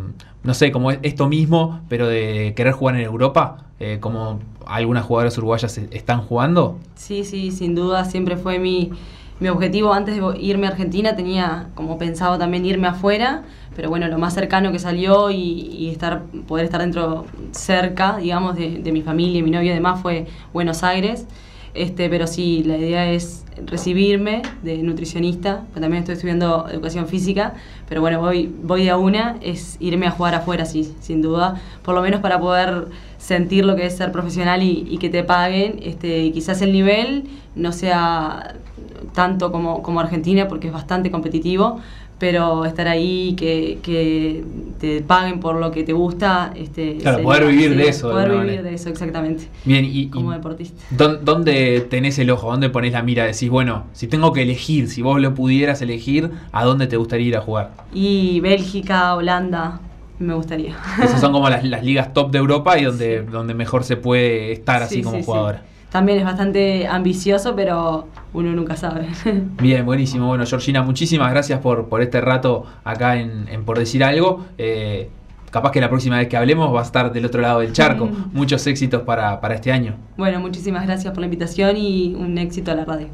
no 0.45 0.55
sé, 0.55 0.71
como 0.71 0.93
esto 0.93 1.29
mismo, 1.29 1.81
pero 1.89 2.07
de 2.07 2.53
querer 2.55 2.75
jugar 2.75 2.95
en 2.95 3.01
Europa? 3.03 3.65
Eh, 3.81 3.99
como 3.99 4.39
algunas 4.67 5.05
jugadoras 5.05 5.37
uruguayas 5.37 5.77
e- 5.79 5.89
están 5.91 6.21
jugando. 6.21 6.79
Sí, 6.95 7.25
sí, 7.25 7.51
sin 7.51 7.75
duda, 7.75 8.05
siempre 8.05 8.37
fue 8.37 8.61
mi, 8.61 8.93
mi 9.41 9.49
objetivo. 9.49 9.93
Antes 9.93 10.17
de 10.17 10.41
irme 10.41 10.67
a 10.67 10.71
Argentina 10.71 11.17
tenía 11.17 11.69
como 11.75 11.99
pensado 11.99 12.39
también 12.39 12.65
irme 12.65 12.89
afuera, 12.89 13.43
pero 13.75 13.89
bueno, 13.89 14.07
lo 14.09 14.19
más 14.19 14.35
cercano 14.35 14.71
que 14.73 14.79
salió 14.79 15.31
y, 15.31 15.89
estar, 15.91 16.23
poder 16.47 16.67
estar 16.67 16.81
dentro, 16.81 17.27
cerca, 17.53 18.19
digamos, 18.19 18.57
de, 18.57 18.79
de 18.79 18.93
mi 18.93 19.03
familia 19.03 19.39
y 19.39 19.43
mi 19.43 19.51
novio 19.51 19.73
y 19.73 19.75
demás 19.75 20.01
fue 20.01 20.27
Buenos 20.53 20.83
Aires. 20.85 21.27
Este, 21.73 22.09
pero 22.11 22.27
sí, 22.27 22.65
la 22.65 22.77
idea 22.77 23.11
es 23.11 23.45
recibirme 23.65 24.43
de 24.63 24.79
nutricionista, 24.79 25.65
también 25.73 26.03
estoy 26.03 26.15
estudiando 26.15 26.67
educación 26.69 27.07
física, 27.07 27.55
pero 27.89 28.01
bueno, 28.01 28.21
voy, 28.21 28.53
voy 28.63 28.85
de 28.85 28.91
a 28.91 28.97
una, 28.97 29.37
es 29.41 29.77
irme 29.79 30.07
a 30.07 30.11
jugar 30.11 30.35
afuera, 30.35 30.65
sí, 30.65 30.95
sin 31.01 31.23
duda, 31.23 31.61
por 31.83 31.95
lo 31.95 32.03
menos 32.03 32.21
para 32.21 32.41
poder 32.41 32.89
sentir 33.19 33.65
lo 33.65 33.77
que 33.77 33.87
es 33.87 33.97
ser 33.97 34.11
profesional 34.11 34.63
y, 34.63 34.99
que 34.99 35.11
te 35.11 35.23
paguen, 35.23 35.79
este, 35.83 36.33
quizás 36.33 36.61
el 36.63 36.73
nivel 36.73 37.29
no 37.55 37.71
sea 37.71 38.55
tanto 39.15 39.51
como, 39.53 39.83
como 39.83 40.01
Argentina, 40.01 40.49
porque 40.49 40.69
es 40.69 40.73
bastante 40.73 41.11
competitivo, 41.11 41.81
pero 42.19 42.67
estar 42.67 42.87
ahí, 42.87 43.35
que, 43.35 43.79
que 43.83 44.45
te 44.79 45.01
paguen 45.01 45.41
por 45.41 45.57
lo 45.57 45.71
que 45.71 45.85
te 45.85 45.95
gusta. 45.95 46.53
Este, 46.55 46.99
Claro, 46.99 47.23
poder 47.23 47.47
vivir 47.47 47.75
de 47.75 47.89
eso, 47.89 48.09
de 48.09 48.13
Poder 48.15 48.29
vivir 48.31 48.45
manera. 48.47 48.63
de 48.63 48.75
eso, 48.75 48.91
exactamente. 48.91 49.49
Bien, 49.65 49.87
y, 49.87 49.89
y 50.03 50.07
Como 50.11 50.33
deportista. 50.33 50.83
¿dó- 50.91 51.17
¿dónde 51.17 51.81
tenés 51.89 52.19
el 52.19 52.31
ojo? 52.31 52.51
¿Dónde 52.51 52.69
pones 52.69 52.93
la 52.93 53.03
mira? 53.03 53.25
Decís, 53.25 53.49
bueno, 53.49 53.85
si 53.95 54.07
tengo 54.07 54.35
que 54.35 54.43
elegir, 54.43 54.89
si 54.91 55.01
vos 55.01 55.19
lo 55.19 55.35
pudieras 55.35 55.81
elegir, 55.81 56.31
¿a 56.53 56.65
dónde 56.67 56.87
te 56.87 56.99
gustaría 56.99 57.27
ir 57.29 57.37
a 57.39 57.41
jugar? 57.41 57.71
Y 57.95 58.41
Bélgica, 58.41 59.15
Holanda, 59.15 59.81
me 60.19 60.35
gustaría. 60.35 60.77
Esas 61.03 61.21
son 61.23 61.33
como 61.33 61.49
las, 61.49 61.65
las 61.75 61.83
ligas 61.83 62.13
top 62.13 62.31
de 62.33 62.39
Europa 62.39 62.79
y 62.79 62.85
donde, 62.85 63.23
donde 63.23 63.55
mejor 63.55 63.83
se 63.83 63.97
puede 63.97 64.53
estar 64.53 64.83
así 64.83 64.97
Sí, 64.97 65.03
como 65.03 65.17
sí. 65.17 65.23
jugadora. 65.25 65.63
También 65.91 66.19
es 66.19 66.25
bastante 66.25 66.87
ambicioso, 66.87 67.57
pero 67.57 68.07
uno 68.33 68.53
nunca 68.53 68.77
sabe. 68.77 69.09
Bien, 69.61 69.85
buenísimo. 69.85 70.29
Bueno, 70.29 70.47
Georgina, 70.47 70.83
muchísimas 70.83 71.31
gracias 71.33 71.61
por, 71.61 71.89
por 71.89 72.01
este 72.01 72.21
rato 72.21 72.65
acá 72.85 73.17
en, 73.17 73.49
en 73.49 73.65
Por 73.65 73.79
Decir 73.79 74.05
Algo. 74.05 74.47
Eh, 74.57 75.11
capaz 75.51 75.73
que 75.73 75.81
la 75.81 75.89
próxima 75.89 76.19
vez 76.19 76.29
que 76.29 76.37
hablemos 76.37 76.73
va 76.75 76.81
a 76.81 76.85
estar 76.85 77.13
del 77.13 77.25
otro 77.27 77.41
lado 77.41 77.61
del 77.61 77.73
charco. 77.73 78.07
Mm. 78.07 78.31
Muchos 78.33 78.67
éxitos 78.67 79.03
para, 79.03 79.41
para 79.41 79.55
este 79.55 79.73
año. 79.73 79.97
bueno, 80.17 80.41
muchísimas 80.41 80.87
gracias 80.87 81.13
por 81.13 81.21
la 81.21 81.27
invitación 81.27 81.77
y 81.77 82.15
un 82.15 82.39
éxito 82.39 82.71
a 82.71 82.75
la 82.75 82.85
radio. 82.85 83.09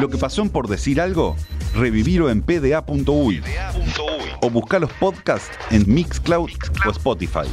Lo 0.00 0.08
que 0.08 0.18
pasó 0.18 0.42
en 0.42 0.48
Por 0.48 0.68
Decir 0.68 1.00
Algo, 1.00 1.36
revivirlo 1.74 2.30
en 2.30 2.42
pda.uy 2.42 3.42
o 4.40 4.50
buscar 4.50 4.80
los 4.80 4.92
podcasts 4.94 5.50
en 5.70 5.84
Mixcloud 5.86 6.50
o 6.86 6.90
Spotify. 6.90 7.46